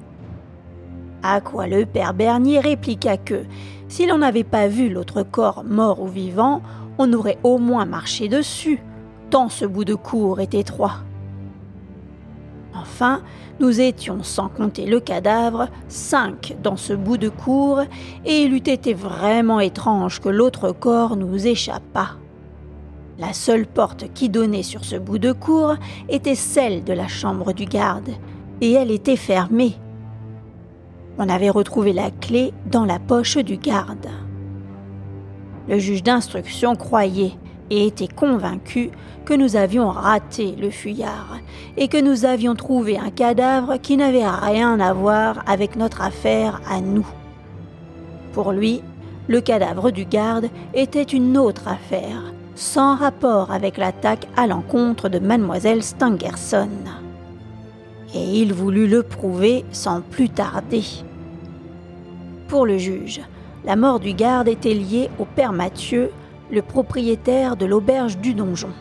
À 1.23 1.41
quoi 1.41 1.67
le 1.67 1.85
père 1.85 2.13
Bernier 2.13 2.59
répliqua 2.59 3.17
que, 3.17 3.43
si 3.87 4.05
l'on 4.05 4.19
n'avait 4.19 4.43
pas 4.43 4.67
vu 4.67 4.89
l'autre 4.89 5.23
corps 5.23 5.63
mort 5.63 6.01
ou 6.01 6.07
vivant, 6.07 6.61
on 6.97 7.13
aurait 7.13 7.37
au 7.43 7.57
moins 7.57 7.85
marché 7.85 8.27
dessus, 8.27 8.79
tant 9.29 9.49
ce 9.49 9.65
bout 9.65 9.85
de 9.85 9.95
cour 9.95 10.39
est 10.39 10.53
étroit. 10.53 11.06
Enfin, 12.79 13.21
nous 13.59 13.81
étions, 13.81 14.21
sans 14.21 14.49
compter 14.49 14.85
le 14.85 14.99
cadavre, 14.99 15.67
cinq 15.87 16.55
dans 16.61 16.77
ce 16.77 16.93
bout 16.93 17.17
de 17.17 17.29
cour, 17.29 17.81
et 18.25 18.43
il 18.43 18.53
eût 18.53 18.57
été 18.57 18.93
vraiment 18.93 19.59
étrange 19.59 20.19
que 20.19 20.29
l'autre 20.29 20.71
corps 20.71 21.15
nous 21.15 21.47
échappât. 21.47 22.17
La 23.17 23.33
seule 23.33 23.65
porte 23.65 24.13
qui 24.13 24.29
donnait 24.29 24.63
sur 24.63 24.85
ce 24.85 24.95
bout 24.95 25.17
de 25.17 25.31
cour 25.31 25.75
était 26.07 26.35
celle 26.35 26.83
de 26.83 26.93
la 26.93 27.07
chambre 27.07 27.51
du 27.51 27.65
garde, 27.65 28.09
et 28.61 28.73
elle 28.73 28.91
était 28.91 29.15
fermée. 29.15 29.75
On 31.17 31.27
avait 31.27 31.49
retrouvé 31.49 31.93
la 31.93 32.11
clé 32.11 32.53
dans 32.69 32.85
la 32.85 32.99
poche 32.99 33.37
du 33.37 33.57
garde. 33.57 34.07
Le 35.67 35.79
juge 35.79 36.03
d'instruction 36.03 36.75
croyait 36.75 37.33
et 37.69 37.87
était 37.87 38.07
convaincu 38.07 38.91
que 39.25 39.33
nous 39.33 39.55
avions 39.55 39.89
raté 39.89 40.55
le 40.59 40.69
fuyard 40.69 41.37
et 41.75 41.87
que 41.87 42.01
nous 42.01 42.25
avions 42.25 42.55
trouvé 42.55 42.97
un 42.97 43.11
cadavre 43.11 43.77
qui 43.77 43.97
n'avait 43.97 44.27
rien 44.27 44.79
à 44.79 44.93
voir 44.93 45.43
avec 45.47 45.75
notre 45.75 46.01
affaire 46.01 46.61
à 46.69 46.79
nous. 46.81 47.07
Pour 48.33 48.51
lui, 48.51 48.81
le 49.27 49.41
cadavre 49.41 49.91
du 49.91 50.05
garde 50.05 50.49
était 50.73 51.03
une 51.03 51.37
autre 51.37 51.67
affaire 51.67 52.33
sans 52.57 52.95
rapport 52.95 53.51
avec 53.51 53.77
l'attaque 53.77 54.27
à 54.35 54.47
l'encontre 54.47 55.09
de 55.09 55.19
mademoiselle 55.19 55.83
Stangerson. 55.83 56.69
Et 58.15 58.39
il 58.39 58.53
voulut 58.53 58.87
le 58.87 59.03
prouver 59.03 59.63
sans 59.71 60.01
plus 60.01 60.29
tarder. 60.29 60.83
Pour 62.47 62.65
le 62.65 62.77
juge, 62.77 63.21
la 63.65 63.75
mort 63.75 63.99
du 63.99 64.13
garde 64.13 64.47
était 64.47 64.73
liée 64.73 65.09
au 65.19 65.25
père 65.25 65.51
Mathieu, 65.53 66.09
le 66.51 66.61
propriétaire 66.61 67.55
de 67.57 67.65
l'auberge 67.65 68.17
du 68.17 68.33
donjon. 68.33 68.71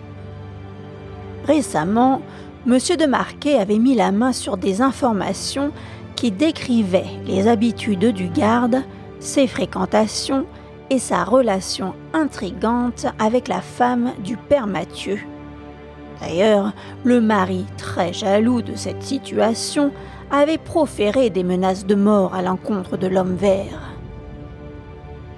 Récemment, 1.47 2.23
M. 2.67 2.73
de 2.73 3.07
Marquet 3.07 3.59
avait 3.59 3.79
mis 3.79 3.95
la 3.95 4.11
main 4.11 4.33
sur 4.33 4.57
des 4.57 4.83
informations 4.83 5.71
qui 6.17 6.31
décrivaient 6.31 7.05
les 7.25 7.47
habitudes 7.47 8.07
du 8.07 8.29
garde, 8.29 8.83
ses 9.21 9.47
fréquentations 9.47 10.47
et 10.91 10.99
sa 10.99 11.25
relation 11.25 11.95
intrigante 12.13 13.07
avec 13.19 13.49
la 13.49 13.61
femme 13.61 14.13
du 14.25 14.37
père 14.37 14.67
Mathieu. 14.67 15.19
D'ailleurs, 16.21 16.73
le 17.05 17.21
mari, 17.21 17.67
très 17.77 18.13
jaloux 18.13 18.63
de 18.63 18.75
cette 18.75 19.03
situation, 19.03 19.93
avait 20.31 20.59
proféré 20.59 21.31
des 21.31 21.45
menaces 21.45 21.87
de 21.87 21.95
mort 21.95 22.35
à 22.35 22.43
l'encontre 22.43 22.97
de 22.97 23.07
l'homme 23.07 23.37
vert. 23.37 23.93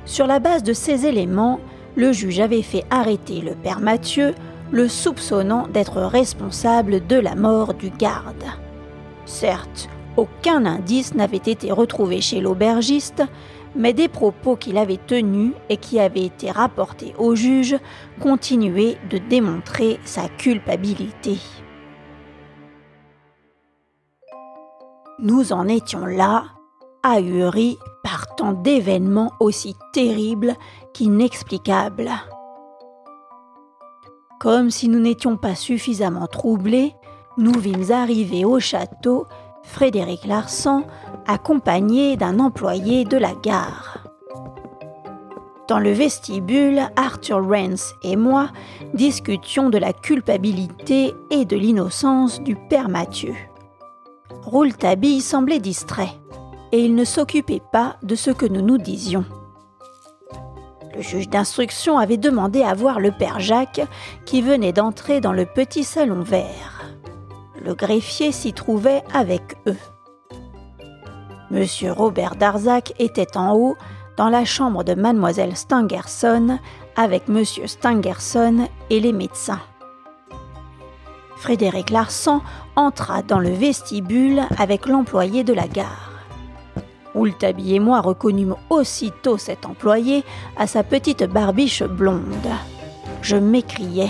Sur 0.05 0.27
la 0.27 0.39
base 0.39 0.63
de 0.63 0.73
ces 0.73 1.05
éléments, 1.05 1.61
le 1.99 2.13
juge 2.13 2.41
avait 2.41 2.63
fait 2.63 2.85
arrêter 2.89 3.43
le 3.43 3.55
père 3.55 3.81
Mathieu, 3.81 4.35
le 4.71 4.89
soupçonnant 4.89 5.67
d'être 5.69 6.01
responsable 6.01 7.07
de 7.07 7.17
la 7.17 7.35
mort 7.35 7.75
du 7.75 7.91
garde. 7.91 8.45
Certes, 9.27 9.91
Aucun 10.19 10.67
indice 10.67 11.15
n'avait 11.15 11.37
été 11.37 11.71
retrouvé 11.71 12.21
chez 12.21 12.41
l'aubergiste, 12.41 13.23
mais 13.77 13.93
des 13.93 14.09
propos 14.09 14.57
qu'il 14.57 14.77
avait 14.77 14.99
tenus 15.07 15.53
et 15.69 15.77
qui 15.77 16.01
avaient 16.01 16.25
été 16.25 16.51
rapportés 16.51 17.15
au 17.19 17.37
juge 17.37 17.77
continuaient 18.21 18.99
de 19.11 19.19
démontrer 19.19 20.01
sa 20.05 20.29
culpabilité. 20.29 21.39
Nous 25.21 25.53
en 25.53 25.69
étions 25.69 26.05
là, 26.05 26.47
ahuris 27.05 27.79
par 28.03 28.35
tant 28.35 28.55
d'événements 28.55 29.31
aussi 29.39 29.77
terribles 29.93 30.57
qu'inexplicables. 30.99 32.11
Comme 34.41 34.71
si 34.71 34.89
nous 34.89 34.99
n'étions 34.99 35.37
pas 35.37 35.55
suffisamment 35.55 36.27
troublés, 36.27 36.93
nous 37.37 37.57
vîmes 37.57 37.93
arriver 37.93 38.45
au 38.45 38.59
château 38.59 39.27
Frédéric 39.63 40.25
Larsan, 40.25 40.83
accompagné 41.29 42.17
d'un 42.17 42.41
employé 42.41 43.05
de 43.05 43.17
la 43.17 43.33
gare. 43.35 44.09
Dans 45.69 45.79
le 45.79 45.93
vestibule, 45.93 46.81
Arthur 46.97 47.49
Rance 47.49 47.95
et 48.03 48.17
moi 48.17 48.49
discutions 48.93 49.71
de 49.71 49.79
la 49.79 49.93
culpabilité 49.93 51.15
et 51.31 51.45
de 51.45 51.57
l'innocence 51.57 52.41
du 52.43 52.57
père 52.57 52.89
Mathieu. 52.89 53.35
Rouletabille 54.43 55.21
semblait 55.21 55.61
distrait, 55.61 56.19
et 56.73 56.85
il 56.85 56.97
ne 56.97 57.05
s'occupait 57.05 57.63
pas 57.71 57.99
de 58.03 58.17
ce 58.17 58.33
que 58.33 58.47
nous 58.47 58.63
nous 58.63 58.79
disions. 58.79 59.25
Le 60.95 61.03
juge 61.03 61.29
d'instruction 61.29 61.99
avait 61.99 62.17
demandé 62.17 62.63
à 62.63 62.75
voir 62.75 63.01
le 63.01 63.11
père 63.13 63.41
Jacques 63.41 63.83
qui 64.25 64.43
venait 64.43 64.73
d'entrer 64.73 65.21
dans 65.21 65.33
le 65.33 65.47
petit 65.47 65.85
salon 65.85 66.23
vert. 66.23 66.85
Le 67.65 67.75
greffier 67.75 68.33
s'y 68.33 68.53
trouvait 68.53 69.03
avec 69.13 69.57
eux. 69.67 69.77
Monsieur 71.51 71.93
Robert 71.93 72.37
Darzac 72.37 72.93
était 72.99 73.37
en 73.37 73.55
haut 73.55 73.77
dans 74.17 74.29
la 74.29 74.45
chambre 74.45 74.85
de 74.85 74.95
mademoiselle 74.95 75.57
Stangerson 75.57 76.59
avec 76.97 77.29
monsieur 77.29 77.67
Stangerson 77.67 78.69
et 78.91 79.01
les 79.01 79.13
médecins. 79.13 79.61
Frédéric 81.37 81.91
Larsan 81.91 82.43
entra 82.75 83.23
dans 83.23 83.39
le 83.39 83.51
vestibule 83.51 84.43
avec 84.59 84.87
l'employé 84.87 85.45
de 85.45 85.53
la 85.53 85.69
gare. 85.69 86.08
Rouletabille 87.19 87.75
et 87.75 87.81
moi 87.81 88.01
reconnûmes 88.01 88.55
aussitôt 88.71 89.39
cet 89.39 89.67
employé 89.67 90.23
à 90.57 90.69
sa 90.69 90.85
petite 90.85 91.25
barbiche 91.25 91.83
blonde. 91.83 92.23
Je 93.23 93.35
m'écriai. 93.35 94.09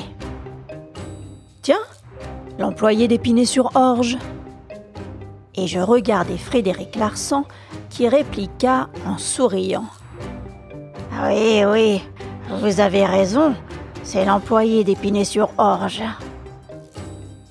Tiens, 1.63 1.81
l'employé 2.59 3.09
d'Épinay-sur-Orge 3.09 4.19
Et 5.55 5.67
je 5.67 5.81
regardai 5.81 6.37
Frédéric 6.37 6.97
Larsan 6.97 7.45
qui 7.89 8.07
répliqua 8.07 8.91
en 9.07 9.17
souriant. 9.17 9.87
Oui, 11.25 11.65
oui, 11.65 12.03
vous 12.61 12.81
avez 12.81 13.07
raison, 13.07 13.55
c'est 14.03 14.27
l'employé 14.27 14.85
d'Épinay-sur-Orge. 14.85 16.03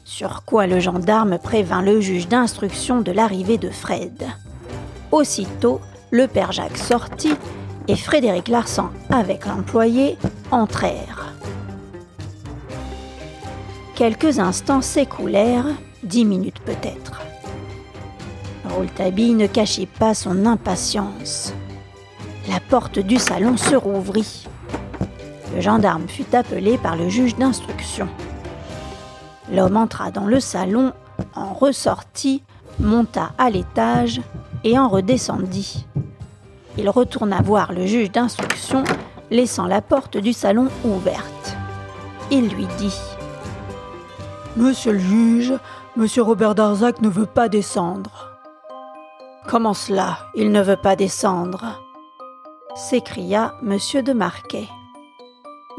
Sur 0.05 0.45
quoi 0.45 0.67
le 0.67 0.79
gendarme 0.79 1.39
prévint 1.39 1.81
le 1.81 1.99
juge 1.99 2.27
d'instruction 2.27 3.01
de 3.01 3.11
l'arrivée 3.11 3.57
de 3.57 3.71
Fred. 3.71 4.23
Aussitôt, 5.11 5.81
le 6.11 6.27
père 6.27 6.51
Jacques 6.51 6.77
sortit 6.77 7.35
et 7.87 7.95
Frédéric 7.95 8.47
Larsan 8.47 8.89
avec 9.09 9.45
l'employé 9.45 10.17
entrèrent. 10.51 11.33
Quelques 13.95 14.39
instants 14.39 14.81
s'écoulèrent, 14.81 15.65
dix 16.03 16.25
minutes 16.25 16.59
peut-être. 16.59 17.21
Rouletabille 18.69 19.33
ne 19.33 19.47
cachait 19.47 19.87
pas 19.87 20.13
son 20.13 20.45
impatience. 20.45 21.53
La 22.49 22.59
porte 22.59 22.99
du 22.99 23.17
salon 23.17 23.57
se 23.57 23.75
rouvrit. 23.75 24.47
Le 25.55 25.61
gendarme 25.61 26.07
fut 26.07 26.35
appelé 26.35 26.77
par 26.77 26.95
le 26.95 27.09
juge 27.09 27.35
d'instruction. 27.35 28.07
L'homme 29.51 29.77
entra 29.77 30.11
dans 30.11 30.25
le 30.25 30.39
salon, 30.39 30.93
en 31.33 31.53
ressortit, 31.53 32.43
monta 32.79 33.31
à 33.37 33.49
l'étage 33.49 34.21
et 34.67 34.77
en 34.77 34.89
redescendit. 34.89 35.85
Il 36.77 36.89
retourna 36.89 37.41
voir 37.41 37.71
le 37.71 37.85
juge 37.85 38.11
d'instruction, 38.11 38.83
laissant 39.31 39.65
la 39.65 39.81
porte 39.81 40.17
du 40.17 40.33
salon 40.33 40.67
ouverte. 40.83 41.55
Il 42.31 42.49
lui 42.49 42.67
dit 42.77 42.99
Monsieur 44.57 44.91
le 44.91 44.99
juge, 44.99 45.53
monsieur 45.95 46.21
Robert 46.21 46.53
Darzac 46.53 47.01
ne 47.01 47.07
veut 47.07 47.25
pas 47.25 47.47
descendre. 47.47 48.37
Comment 49.47 49.73
cela, 49.73 50.17
il 50.35 50.51
ne 50.51 50.61
veut 50.61 50.75
pas 50.75 50.97
descendre? 50.97 51.81
s'écria 52.75 53.55
monsieur 53.63 54.03
de 54.03 54.13
Marquet. 54.13 54.67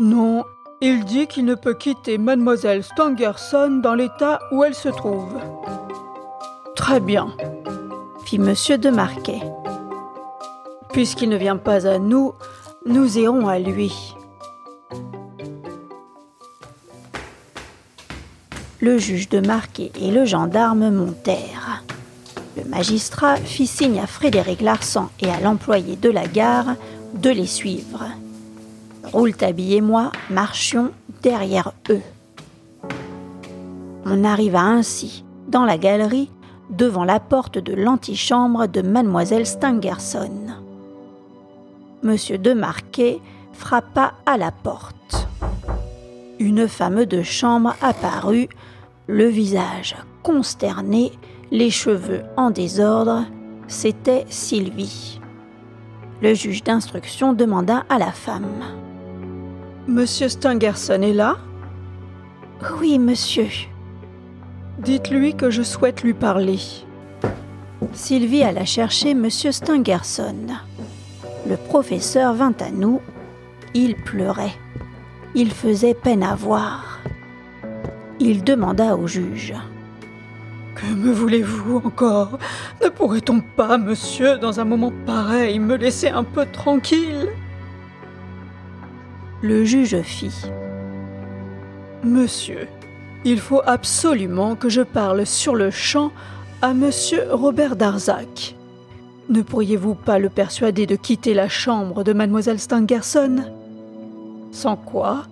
Non, 0.01 0.45
il 0.81 1.05
dit 1.05 1.29
qu'il 1.29 1.45
ne 1.45 1.55
peut 1.55 1.75
quitter 1.75 2.19
mademoiselle 2.19 2.83
Stangerson 2.83 3.81
dans 3.83 3.95
l'état 3.95 4.41
où 4.51 4.65
elle 4.65 4.75
se 4.75 4.89
trouve. 4.89 5.39
Très 6.75 6.99
bien, 6.99 7.29
fit 8.29 8.39
monsieur 8.39 8.77
de 8.77 8.91
Marquet. 8.91 9.41
Puisqu'il 10.93 11.31
ne 11.31 11.39
vient 11.39 11.57
pas 11.57 11.87
à 11.87 11.99
nous, 11.99 12.35
nous 12.85 13.17
irons 13.17 13.49
à 13.49 13.59
lui. 13.59 14.15
Le 18.83 18.99
juge 18.99 19.31
de 19.31 19.41
Marquet 19.41 19.93
et 19.99 20.11
le 20.11 20.27
gendarme 20.27 20.91
montèrent. 20.91 21.83
Le 22.59 22.65
magistrat 22.65 23.37
fit 23.37 23.67
signe 23.67 23.99
à 23.99 24.07
Frédéric 24.07 24.61
Larsan 24.61 25.09
et 25.21 25.31
à 25.31 25.41
l'employé 25.41 25.97
de 25.97 26.11
la 26.11 26.27
gare 26.27 26.75
de 27.15 27.31
les 27.31 27.47
suivre. 27.47 28.05
Rouletabille 29.05 29.77
et 29.77 29.81
moi 29.81 30.13
marchions 30.29 30.91
derrière 31.23 31.73
eux. 31.89 32.03
On 34.05 34.23
arriva 34.23 34.61
ainsi 34.61 35.25
dans 35.49 35.65
la 35.65 35.79
galerie 35.79 36.31
devant 36.71 37.05
la 37.05 37.21
porte 37.21 37.59
de 37.59 37.75
l'antichambre 37.75 38.69
de 38.69 38.83
mademoiselle 38.83 39.47
Stangerson. 39.47 40.55
Monsieur 42.03 42.39
de 42.39 42.53
Marquet 42.53 43.21
frappa 43.53 44.15
à 44.27 44.37
la 44.37 44.53
porte. 44.53 45.29
Une 46.39 46.69
femme 46.69 47.05
de 47.05 47.23
chambre 47.23 47.75
apparut, 47.83 48.49
le 49.07 49.27
visage 49.27 49.97
consterné, 50.23 51.13
les 51.51 51.71
cheveux 51.71 52.23
en 52.37 52.51
désordre. 52.51 53.25
C'était 53.67 54.27
Sylvie. 54.29 55.21
Le 56.23 56.35
juge 56.35 56.63
d'instruction 56.63 57.33
demanda 57.33 57.85
à 57.89 57.99
la 57.99 58.13
femme. 58.13 58.63
Monsieur 59.87 60.29
Stangerson 60.29 61.03
est 61.03 61.13
là? 61.13 61.39
Oui, 62.79 62.99
monsieur. 62.99 63.49
Dites-lui 64.79 65.35
que 65.35 65.51
je 65.51 65.63
souhaite 65.63 66.03
lui 66.03 66.15
parler. 66.15 66.59
Sylvie 67.93 68.45
alla 68.45 68.65
chercher 68.65 69.15
monsieur 69.15 69.51
Stangerson. 69.51 70.47
Le 71.49 71.57
professeur 71.57 72.35
vint 72.35 72.55
à 72.61 72.71
nous. 72.71 73.01
Il 73.75 73.97
pleurait. 73.97 74.55
Il 75.35 75.51
faisait 75.51 75.95
peine 75.95 76.23
à 76.23 76.35
voir. 76.35 77.01
Il 78.21 78.45
demanda 78.45 78.97
au 78.97 79.07
juge. 79.07 79.55
Que 80.75 80.87
me 80.87 81.13
voulez-vous 81.13 81.83
encore? 81.85 82.39
Ne 82.83 82.89
pourrait-on 82.89 83.41
pas, 83.41 83.79
monsieur, 83.79 84.39
dans 84.39 84.61
un 84.61 84.65
moment 84.65 84.93
pareil, 85.07 85.59
me 85.59 85.77
laisser 85.77 86.09
un 86.09 86.25
peu 86.25 86.47
tranquille? 86.47 87.29
Le 89.43 89.65
juge 89.65 90.01
fit. 90.03 90.35
Monsieur, 92.05 92.69
il 93.25 93.41
faut 93.41 93.63
absolument 93.67 94.55
que 94.55 94.69
je 94.69 94.83
parle 94.83 95.27
sur 95.27 95.55
le 95.55 95.71
champ 95.71 96.11
à 96.63 96.75
monsieur 96.75 97.25
Robert 97.33 97.77
Darzac. 97.77 98.55
Ne 99.29 99.43
pourriez-vous 99.43 99.95
pas 99.95 100.19
le 100.19 100.31
persuader 100.31 100.87
de 100.87 100.97
quitter 100.97 101.35
la 101.35 101.49
chambre 101.49 102.03
de 102.03 102.13
mademoiselle 102.13 102.59
Stangerson? 102.59 103.45
Sans 104.53 104.77
quoi, 104.77 105.25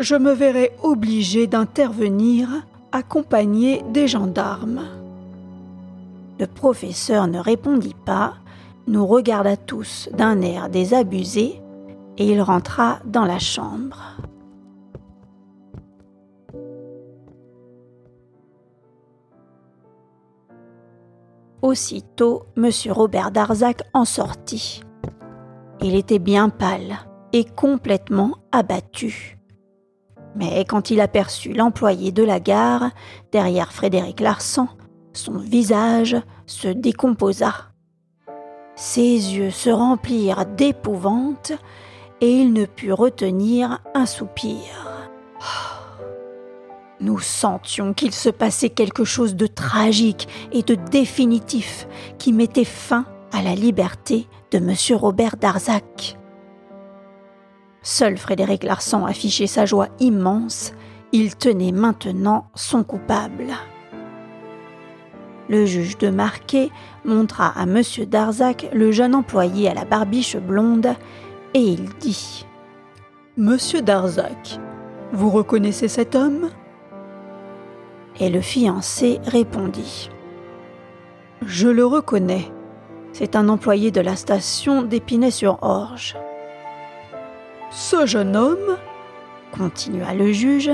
je 0.00 0.16
me 0.16 0.32
verrai 0.32 0.72
obligé 0.82 1.46
d'intervenir 1.46 2.48
accompagné 2.92 3.82
des 3.92 4.08
gendarmes. 4.08 4.82
Le 6.38 6.46
professeur 6.46 7.26
ne 7.28 7.38
répondit 7.38 7.96
pas, 8.04 8.34
nous 8.86 9.06
regarda 9.06 9.56
tous 9.56 10.08
d'un 10.12 10.40
air 10.40 10.68
désabusé 10.68 11.60
et 12.16 12.26
il 12.26 12.40
rentra 12.40 12.98
dans 13.04 13.24
la 13.24 13.38
chambre. 13.38 14.16
Aussitôt, 21.62 22.44
M. 22.56 22.70
Robert 22.90 23.30
Darzac 23.32 23.82
en 23.92 24.04
sortit. 24.04 24.82
Il 25.80 25.94
était 25.94 26.18
bien 26.18 26.48
pâle 26.48 26.98
et 27.32 27.44
complètement 27.44 28.36
abattu. 28.52 29.38
Mais 30.36 30.64
quand 30.64 30.90
il 30.90 31.00
aperçut 31.00 31.52
l'employé 31.52 32.12
de 32.12 32.22
la 32.22 32.38
gare, 32.38 32.90
derrière 33.32 33.72
Frédéric 33.72 34.20
Larsan, 34.20 34.68
son 35.12 35.36
visage 35.36 36.16
se 36.46 36.68
décomposa. 36.68 37.52
Ses 38.76 39.02
yeux 39.36 39.50
se 39.50 39.70
remplirent 39.70 40.46
d'épouvante 40.46 41.52
et 42.20 42.30
il 42.30 42.52
ne 42.52 42.66
put 42.66 42.92
retenir 42.92 43.80
un 43.94 44.06
soupir. 44.06 45.08
Nous 47.00 47.20
sentions 47.20 47.94
qu'il 47.94 48.12
se 48.12 48.28
passait 48.28 48.70
quelque 48.70 49.04
chose 49.04 49.36
de 49.36 49.46
tragique 49.46 50.28
et 50.52 50.62
de 50.62 50.74
définitif 50.74 51.86
qui 52.18 52.32
mettait 52.32 52.64
fin 52.64 53.04
à 53.32 53.42
la 53.42 53.54
liberté 53.54 54.26
de 54.50 54.58
M. 54.58 54.74
Robert 54.96 55.36
Darzac. 55.36 56.18
Seul 57.82 58.18
Frédéric 58.18 58.64
Larsan 58.64 59.06
affichait 59.06 59.46
sa 59.46 59.64
joie 59.64 59.88
immense, 60.00 60.72
il 61.12 61.36
tenait 61.36 61.72
maintenant 61.72 62.50
son 62.54 62.82
coupable. 62.82 63.46
Le 65.48 65.64
juge 65.64 65.96
de 65.98 66.10
Marquet 66.10 66.70
montra 67.04 67.48
à 67.58 67.62
M. 67.62 67.82
Darzac 68.06 68.68
le 68.72 68.90
jeune 68.90 69.14
employé 69.14 69.68
à 69.68 69.74
la 69.74 69.84
barbiche 69.84 70.36
blonde 70.36 70.88
et 71.54 71.60
il 71.60 71.88
dit 72.00 72.44
Monsieur 73.36 73.82
Darzac, 73.82 74.58
vous 75.12 75.30
reconnaissez 75.30 75.88
cet 75.88 76.16
homme? 76.16 76.50
Et 78.20 78.30
le 78.30 78.40
fiancé 78.40 79.20
répondit 79.26 80.10
Je 81.42 81.68
le 81.68 81.86
reconnais. 81.86 82.50
C'est 83.12 83.36
un 83.36 83.48
employé 83.48 83.90
de 83.90 84.00
la 84.00 84.16
station 84.16 84.82
d'Épinay-sur-Orge. 84.82 86.16
Ce 87.70 88.06
jeune 88.06 88.36
homme, 88.36 88.76
continua 89.52 90.14
le 90.14 90.32
juge, 90.32 90.70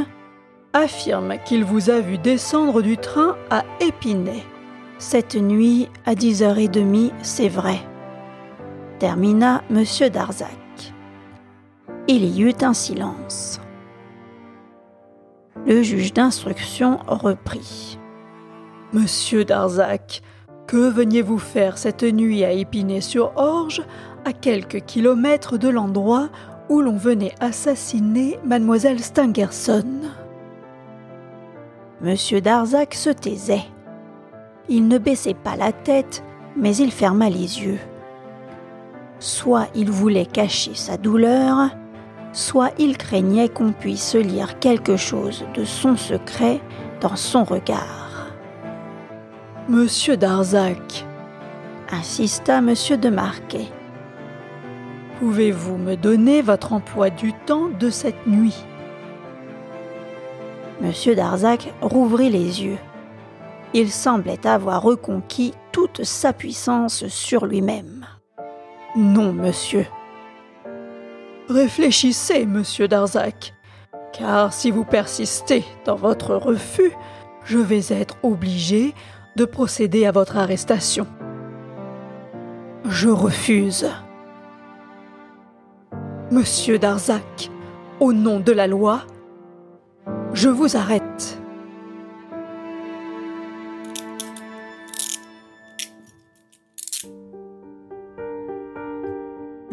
affirme 0.73 1.37
qu'il 1.45 1.65
vous 1.65 1.91
a 1.91 2.01
vu 2.01 2.19
descendre 2.19 2.83
du 2.83 2.97
train 2.97 3.37
à 3.51 3.65
Épinay. 3.81 4.43
Cette 4.99 5.35
nuit, 5.35 5.89
à 6.07 6.15
10h30, 6.15 7.13
c'est 7.23 7.49
vrai. 7.49 7.79
Termina 8.99 9.63
M. 9.71 9.85
Darzac. 10.11 10.49
Il 12.07 12.25
y 12.25 12.43
eut 12.43 12.55
un 12.63 12.75
silence. 12.75 13.61
Le 15.67 15.83
juge 15.83 16.13
d'instruction 16.13 16.99
reprit. 17.07 17.99
Monsieur 18.93 19.47
Darzac, 19.47 20.21
que 20.67 20.91
veniez-vous 20.91 21.39
faire 21.39 21.79
cette 21.79 22.03
nuit 22.03 22.45
à 22.45 22.53
Épinay-sur-Orge, 22.53 23.83
à 24.27 24.35
quelques 24.35 24.81
kilomètres 24.85 25.57
de 25.57 25.69
l'endroit 25.71 26.29
où 26.69 26.83
l'on 26.83 26.99
venait 26.99 27.35
assassiner 27.41 28.39
mademoiselle 28.45 29.01
Stangerson? 29.01 30.03
Monsieur 32.03 32.43
Darzac 32.43 32.93
se 32.93 33.09
taisait. 33.09 33.65
Il 34.69 34.87
ne 34.87 34.99
baissait 34.99 35.33
pas 35.33 35.57
la 35.57 35.73
tête, 35.73 36.23
mais 36.59 36.77
il 36.77 36.93
ferma 36.93 37.31
les 37.31 37.63
yeux. 37.63 37.81
Soit 39.19 39.69
il 39.75 39.91
voulait 39.91 40.27
cacher 40.27 40.75
sa 40.75 40.99
douleur, 40.99 41.71
soit 42.35 42.73
il 42.79 42.99
craignait 42.99 43.49
qu'on 43.49 43.73
puisse 43.73 44.15
lire 44.15 44.59
quelque 44.59 44.97
chose 44.97 45.45
de 45.55 45.65
son 45.65 45.97
secret 45.97 46.61
dans 47.01 47.17
son 47.17 47.45
regard. 47.45 48.27
Monsieur 49.69 50.17
Darzac, 50.17 51.07
insista 51.91 52.61
Monsieur 52.61 52.99
de 52.99 53.09
Marquet. 53.09 53.69
Pouvez-vous 55.21 55.79
me 55.79 55.95
donner 55.95 56.43
votre 56.43 56.73
emploi 56.73 57.09
du 57.09 57.33
temps 57.47 57.69
de 57.69 57.89
cette 57.89 58.27
nuit? 58.27 58.67
Monsieur 60.81 61.15
Darzac 61.15 61.73
rouvrit 61.81 62.31
les 62.31 62.65
yeux. 62.65 62.79
Il 63.75 63.91
semblait 63.91 64.45
avoir 64.47 64.83
reconquis 64.83 65.55
toute 65.71 66.03
sa 66.05 66.33
puissance 66.33 67.07
sur 67.07 67.47
lui-même. 67.47 68.07
Non, 68.97 69.33
monsieur. 69.33 69.87
Réfléchissez, 71.49 72.47
monsieur 72.47 72.89
Darzac, 72.89 73.53
car 74.13 74.53
si 74.53 74.71
vous 74.71 74.85
persistez 74.85 75.63
dans 75.85 75.97
votre 75.97 76.35
refus, 76.37 76.93
je 77.45 77.59
vais 77.59 77.85
être 77.91 78.17
obligé 78.23 78.95
de 79.37 79.45
procéder 79.45 80.07
à 80.07 80.11
votre 80.11 80.39
arrestation. 80.39 81.07
Je 82.89 83.11
refuse. 83.11 83.91
Monsieur 86.31 86.79
Darzac, 86.79 87.51
au 88.01 88.15
nom 88.15 88.41
de 88.41 88.53
la 88.53 88.67
loi, 88.67 89.03
je 90.33 90.49
vous 90.49 90.77
arrête. 90.77 91.44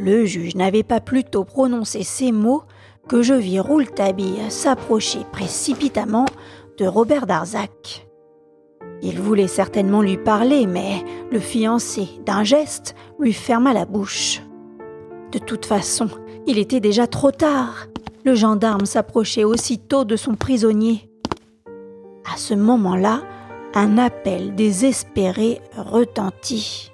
Le 0.01 0.25
juge 0.25 0.55
n'avait 0.55 0.81
pas 0.81 0.99
plutôt 0.99 1.43
prononcé 1.43 2.01
ces 2.01 2.31
mots 2.31 2.63
que 3.07 3.21
je 3.21 3.35
vis 3.35 3.59
Rouletabille 3.59 4.49
s'approcher 4.49 5.19
précipitamment 5.31 6.25
de 6.79 6.87
Robert 6.87 7.27
Darzac. 7.27 8.07
Il 9.03 9.19
voulait 9.21 9.47
certainement 9.47 10.01
lui 10.01 10.17
parler, 10.17 10.65
mais 10.65 11.05
le 11.31 11.39
fiancé, 11.39 12.07
d'un 12.25 12.43
geste, 12.43 12.95
lui 13.19 13.31
ferma 13.31 13.73
la 13.73 13.85
bouche. 13.85 14.41
De 15.31 15.37
toute 15.37 15.67
façon, 15.67 16.07
il 16.47 16.57
était 16.57 16.79
déjà 16.79 17.05
trop 17.05 17.31
tard. 17.31 17.85
Le 18.25 18.33
gendarme 18.33 18.87
s'approchait 18.87 19.43
aussitôt 19.43 20.03
de 20.03 20.15
son 20.15 20.33
prisonnier. 20.33 21.11
À 22.33 22.37
ce 22.37 22.55
moment-là, 22.55 23.21
un 23.75 23.99
appel 23.99 24.55
désespéré 24.55 25.61
retentit. 25.77 26.90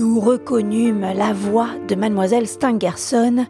Nous 0.00 0.18
reconnûmes 0.18 1.12
la 1.14 1.34
voix 1.34 1.68
de 1.86 1.94
mademoiselle 1.94 2.46
Stangerson 2.46 3.44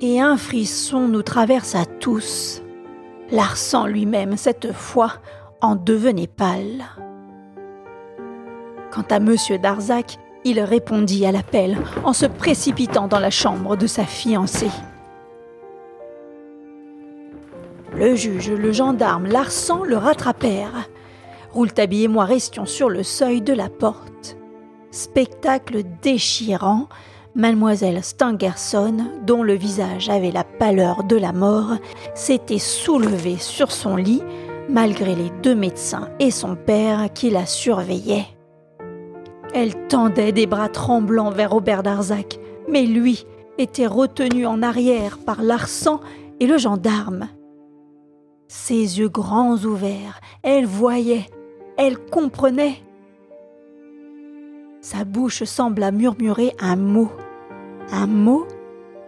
et 0.00 0.18
un 0.18 0.38
frisson 0.38 1.08
nous 1.08 1.20
traversa 1.20 1.84
tous. 1.84 2.62
Larsan 3.30 3.84
lui-même, 3.84 4.38
cette 4.38 4.72
fois, 4.72 5.12
en 5.60 5.76
devenait 5.76 6.26
pâle. 6.26 6.86
Quant 8.92 9.04
à 9.10 9.16
M. 9.16 9.36
Darzac, 9.62 10.16
il 10.44 10.58
répondit 10.58 11.26
à 11.26 11.32
l'appel 11.32 11.76
en 12.02 12.14
se 12.14 12.24
précipitant 12.24 13.06
dans 13.06 13.20
la 13.20 13.28
chambre 13.28 13.76
de 13.76 13.86
sa 13.86 14.06
fiancée. 14.06 14.70
Le 17.94 18.14
juge, 18.14 18.50
le 18.50 18.72
gendarme, 18.72 19.26
Larsan 19.26 19.82
le 19.84 19.98
rattrapèrent. 19.98 20.88
Rouletabille 21.52 22.04
et 22.04 22.08
moi 22.08 22.24
restions 22.24 22.64
sur 22.64 22.88
le 22.88 23.02
seuil 23.02 23.42
de 23.42 23.52
la 23.52 23.68
porte. 23.68 24.38
Spectacle 24.94 25.82
déchirant, 26.02 26.88
mademoiselle 27.34 28.04
Stangerson, 28.04 28.94
dont 29.26 29.42
le 29.42 29.54
visage 29.54 30.08
avait 30.08 30.30
la 30.30 30.44
pâleur 30.44 31.02
de 31.02 31.16
la 31.16 31.32
mort, 31.32 31.78
s'était 32.14 32.60
soulevée 32.60 33.38
sur 33.38 33.72
son 33.72 33.96
lit, 33.96 34.22
malgré 34.68 35.16
les 35.16 35.30
deux 35.42 35.56
médecins 35.56 36.10
et 36.20 36.30
son 36.30 36.54
père 36.54 37.12
qui 37.12 37.30
la 37.30 37.44
surveillaient. 37.44 38.28
Elle 39.52 39.74
tendait 39.88 40.30
des 40.30 40.46
bras 40.46 40.68
tremblants 40.68 41.30
vers 41.30 41.50
Robert 41.50 41.82
Darzac, 41.82 42.38
mais 42.68 42.86
lui 42.86 43.26
était 43.58 43.88
retenu 43.88 44.46
en 44.46 44.62
arrière 44.62 45.18
par 45.18 45.42
Larsan 45.42 45.98
et 46.38 46.46
le 46.46 46.56
gendarme. 46.56 47.30
Ses 48.46 49.00
yeux 49.00 49.08
grands 49.08 49.56
ouverts, 49.56 50.20
elle 50.44 50.66
voyait, 50.66 51.26
elle 51.76 51.98
comprenait. 51.98 52.83
Sa 54.84 55.06
bouche 55.06 55.44
sembla 55.44 55.90
murmurer 55.92 56.54
un 56.60 56.76
mot, 56.76 57.10
un 57.90 58.06
mot 58.06 58.46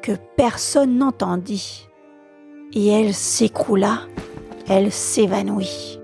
que 0.00 0.12
personne 0.34 0.96
n'entendit. 0.96 1.86
Et 2.72 2.86
elle 2.86 3.12
s'écroula, 3.12 3.98
elle 4.68 4.90
s'évanouit. 4.90 6.00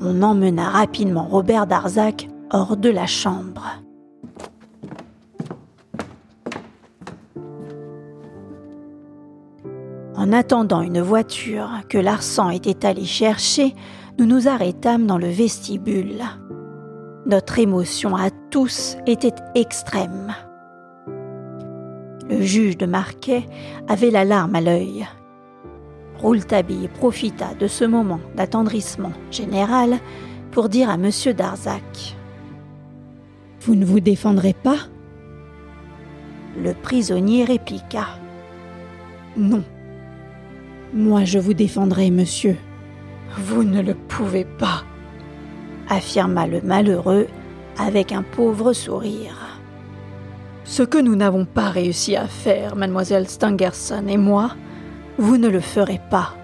On 0.00 0.22
emmena 0.22 0.70
rapidement 0.70 1.28
Robert 1.28 1.66
Darzac 1.66 2.30
hors 2.50 2.78
de 2.78 2.88
la 2.88 3.06
chambre. 3.06 3.82
En 10.16 10.32
attendant 10.32 10.80
une 10.80 11.02
voiture 11.02 11.68
que 11.90 11.98
Larsan 11.98 12.48
était 12.48 12.86
allé 12.86 13.04
chercher, 13.04 13.74
nous 14.18 14.26
nous 14.26 14.48
arrêtâmes 14.48 15.06
dans 15.06 15.18
le 15.18 15.28
vestibule. 15.28 16.24
Notre 17.26 17.60
émotion 17.60 18.16
à 18.16 18.30
tous 18.50 18.96
était 19.06 19.34
extrême. 19.54 20.34
Le 22.28 22.42
juge 22.42 22.76
de 22.76 22.86
Marquet 22.86 23.44
avait 23.86 24.10
la 24.10 24.24
larme 24.24 24.56
à 24.56 24.60
l'œil. 24.60 25.06
Rouletabille 26.16 26.88
profita 26.88 27.54
de 27.60 27.68
ce 27.68 27.84
moment 27.84 28.18
d'attendrissement 28.34 29.12
général 29.30 29.98
pour 30.50 30.68
dire 30.68 30.90
à 30.90 30.94
M. 30.94 31.10
Darzac 31.36 32.16
Vous 33.60 33.76
ne 33.76 33.84
vous 33.84 34.00
défendrez 34.00 34.52
pas? 34.52 34.78
Le 36.60 36.74
prisonnier 36.74 37.44
répliqua 37.44 38.06
Non. 39.36 39.62
Moi, 40.92 41.24
je 41.24 41.38
vous 41.38 41.54
défendrai, 41.54 42.10
monsieur. 42.10 42.56
Vous 43.38 43.62
ne 43.62 43.80
le 43.80 43.94
pouvez 43.94 44.44
pas, 44.44 44.82
affirma 45.88 46.48
le 46.48 46.60
malheureux 46.60 47.28
avec 47.78 48.10
un 48.10 48.24
pauvre 48.24 48.72
sourire. 48.72 49.60
Ce 50.64 50.82
que 50.82 50.98
nous 50.98 51.14
n'avons 51.14 51.44
pas 51.44 51.70
réussi 51.70 52.16
à 52.16 52.26
faire, 52.26 52.74
mademoiselle 52.74 53.28
Stangerson 53.28 54.06
et 54.08 54.16
moi, 54.16 54.50
vous 55.18 55.38
ne 55.38 55.48
le 55.48 55.60
ferez 55.60 56.00
pas. 56.10 56.34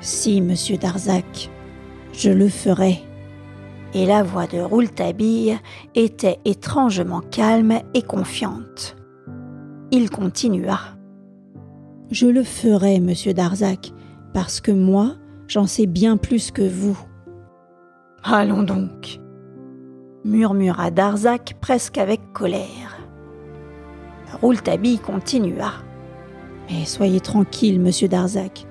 Si, 0.00 0.40
monsieur 0.40 0.76
Darzac, 0.76 1.50
je 2.12 2.30
le 2.30 2.48
ferai. 2.48 2.98
Et 3.94 4.06
la 4.06 4.24
voix 4.24 4.48
de 4.48 4.58
Rouletabille 4.58 5.56
était 5.94 6.40
étrangement 6.44 7.20
calme 7.20 7.78
et 7.94 8.02
confiante. 8.02 8.96
Il 9.92 10.10
continua. 10.10 10.80
Je 12.10 12.26
le 12.26 12.42
ferai, 12.42 12.98
monsieur 12.98 13.32
Darzac, 13.34 13.92
parce 14.34 14.60
que 14.60 14.72
moi, 14.72 15.14
j'en 15.48 15.66
sais 15.66 15.86
bien 15.86 16.16
plus 16.16 16.50
que 16.50 16.66
vous. 16.66 16.98
Allons 18.22 18.62
donc, 18.62 19.20
murmura 20.24 20.90
Darzac 20.90 21.56
presque 21.60 21.98
avec 21.98 22.32
colère. 22.32 22.96
Rouletabille 24.40 24.98
continua. 24.98 25.72
Mais 26.68 26.84
soyez 26.84 27.20
tranquille, 27.20 27.80
monsieur 27.80 28.08
Darzac. 28.08 28.66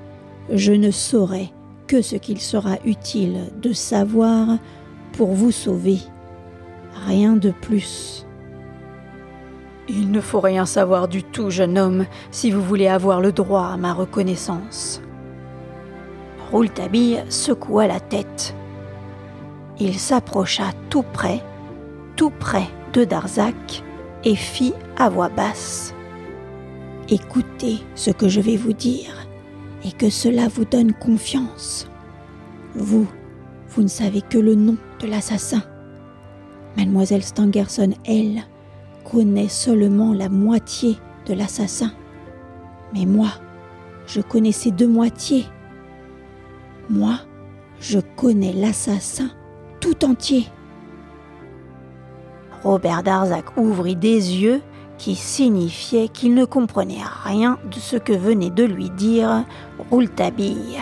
Je 0.49 0.73
ne 0.73 0.91
saurai 0.91 1.51
que 1.87 2.01
ce 2.01 2.15
qu'il 2.17 2.41
sera 2.41 2.77
utile 2.85 3.51
de 3.61 3.71
savoir 3.71 4.57
pour 5.13 5.31
vous 5.31 5.51
sauver. 5.51 5.99
Rien 7.07 7.33
de 7.33 7.51
plus. 7.51 8.25
Il 9.87 10.11
ne 10.11 10.19
faut 10.19 10.39
rien 10.39 10.65
savoir 10.65 11.07
du 11.07 11.23
tout, 11.23 11.49
jeune 11.49 11.77
homme, 11.77 12.05
si 12.31 12.51
vous 12.51 12.61
voulez 12.61 12.87
avoir 12.87 13.21
le 13.21 13.31
droit 13.31 13.67
à 13.67 13.77
ma 13.77 13.93
reconnaissance. 13.93 15.01
Rouletabille 16.55 17.21
secoua 17.27 17.85
la 17.85 17.99
tête. 17.99 18.55
Il 19.77 19.99
s'approcha 19.99 20.71
tout 20.89 21.03
près, 21.03 21.43
tout 22.15 22.29
près 22.29 22.63
de 22.93 23.03
Darzac, 23.03 23.83
et 24.23 24.35
fit 24.35 24.73
à 24.95 25.09
voix 25.09 25.27
basse. 25.27 25.93
Écoutez 27.09 27.79
ce 27.95 28.09
que 28.09 28.29
je 28.29 28.39
vais 28.39 28.55
vous 28.55 28.71
dire, 28.71 29.27
et 29.83 29.91
que 29.91 30.09
cela 30.09 30.47
vous 30.47 30.63
donne 30.63 30.93
confiance. 30.93 31.89
Vous, 32.73 33.05
vous 33.71 33.83
ne 33.83 33.89
savez 33.89 34.21
que 34.21 34.37
le 34.37 34.55
nom 34.55 34.77
de 35.01 35.07
l'assassin. 35.07 35.61
Mademoiselle 36.77 37.23
Stangerson, 37.23 37.95
elle, 38.05 38.43
connaît 39.03 39.49
seulement 39.49 40.13
la 40.13 40.29
moitié 40.29 40.95
de 41.25 41.33
l'assassin. 41.33 41.91
Mais 42.93 43.05
moi, 43.05 43.31
je 44.07 44.21
connais 44.21 44.53
ces 44.53 44.71
deux 44.71 44.87
moitiés. 44.87 45.47
Moi, 46.89 47.19
je 47.79 47.99
connais 48.15 48.53
l'assassin 48.53 49.29
tout 49.79 50.05
entier. 50.05 50.47
Robert 52.63 53.03
Darzac 53.03 53.57
ouvrit 53.57 53.95
des 53.95 54.35
yeux 54.35 54.61
qui 54.97 55.15
signifiaient 55.15 56.07
qu'il 56.07 56.33
ne 56.35 56.45
comprenait 56.45 57.03
rien 57.23 57.57
de 57.69 57.79
ce 57.79 57.95
que 57.97 58.13
venait 58.13 58.49
de 58.49 58.63
lui 58.63 58.89
dire 58.89 59.45
Rouletabille. 59.91 60.79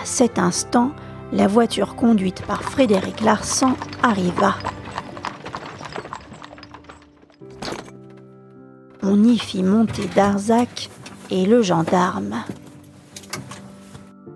À 0.00 0.04
cet 0.04 0.38
instant, 0.38 0.90
la 1.32 1.46
voiture 1.46 1.96
conduite 1.96 2.42
par 2.46 2.62
Frédéric 2.62 3.20
Larsan 3.20 3.76
arriva. 4.02 4.54
On 9.02 9.22
y 9.22 9.38
fit 9.38 9.62
monter 9.62 10.08
Darzac 10.14 10.90
et 11.30 11.46
le 11.46 11.62
gendarme. 11.62 12.42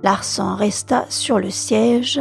Larsan 0.02 0.56
resta 0.56 1.04
sur 1.08 1.38
le 1.38 1.50
siège. 1.50 2.20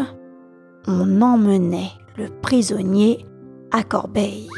On 0.88 1.22
emmenait 1.22 1.92
le 2.18 2.28
prisonnier 2.42 3.26
à 3.72 3.84
Corbeil. 3.84 4.50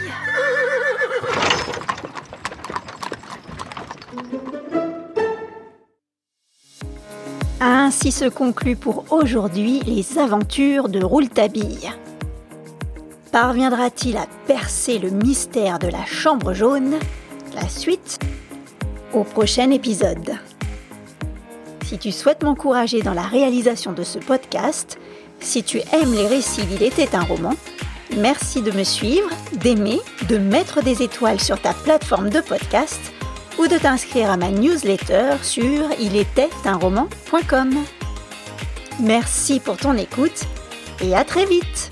Ainsi 7.60 8.12
se 8.12 8.26
conclut 8.26 8.76
pour 8.76 9.06
aujourd'hui 9.12 9.82
les 9.82 10.18
aventures 10.18 10.90
de 10.90 11.04
Rouletabille. 11.04 11.92
Parviendra-t-il 13.32 14.18
à 14.18 14.26
percer 14.48 14.98
le 14.98 15.12
mystère 15.12 15.78
de 15.78 15.88
la 15.88 16.06
chambre 16.06 16.54
jaune? 16.54 16.96
La 17.54 17.68
suite 17.68 18.18
au 19.14 19.24
prochain 19.24 19.70
épisode. 19.70 20.40
Si 21.91 21.97
tu 21.97 22.13
souhaites 22.13 22.41
m'encourager 22.41 23.01
dans 23.01 23.13
la 23.13 23.23
réalisation 23.23 23.91
de 23.91 24.04
ce 24.04 24.17
podcast, 24.17 24.97
si 25.41 25.62
tu 25.62 25.82
aimes 25.91 26.13
les 26.13 26.25
récits 26.25 26.63
d'Il 26.63 26.84
était 26.84 27.13
un 27.17 27.23
roman, 27.23 27.54
merci 28.15 28.62
de 28.62 28.71
me 28.71 28.86
suivre, 28.86 29.27
d'aimer, 29.56 29.99
de 30.30 30.38
mettre 30.38 30.82
des 30.82 31.04
étoiles 31.04 31.41
sur 31.41 31.62
ta 31.62 31.73
plateforme 31.73 32.30
de 32.30 32.39
podcast 32.39 33.12
ou 33.60 33.67
de 33.67 33.77
t'inscrire 33.77 34.32
à 34.32 34.38
ma 34.38 34.51
newsletter 34.51 35.34
sur 35.41 35.91
ilétaitunroman.com. 35.99 37.71
Merci 39.01 39.60
pour 39.60 39.75
ton 39.75 39.97
écoute 39.97 40.45
et 41.01 41.13
à 41.13 41.25
très 41.25 41.45
vite 41.45 41.89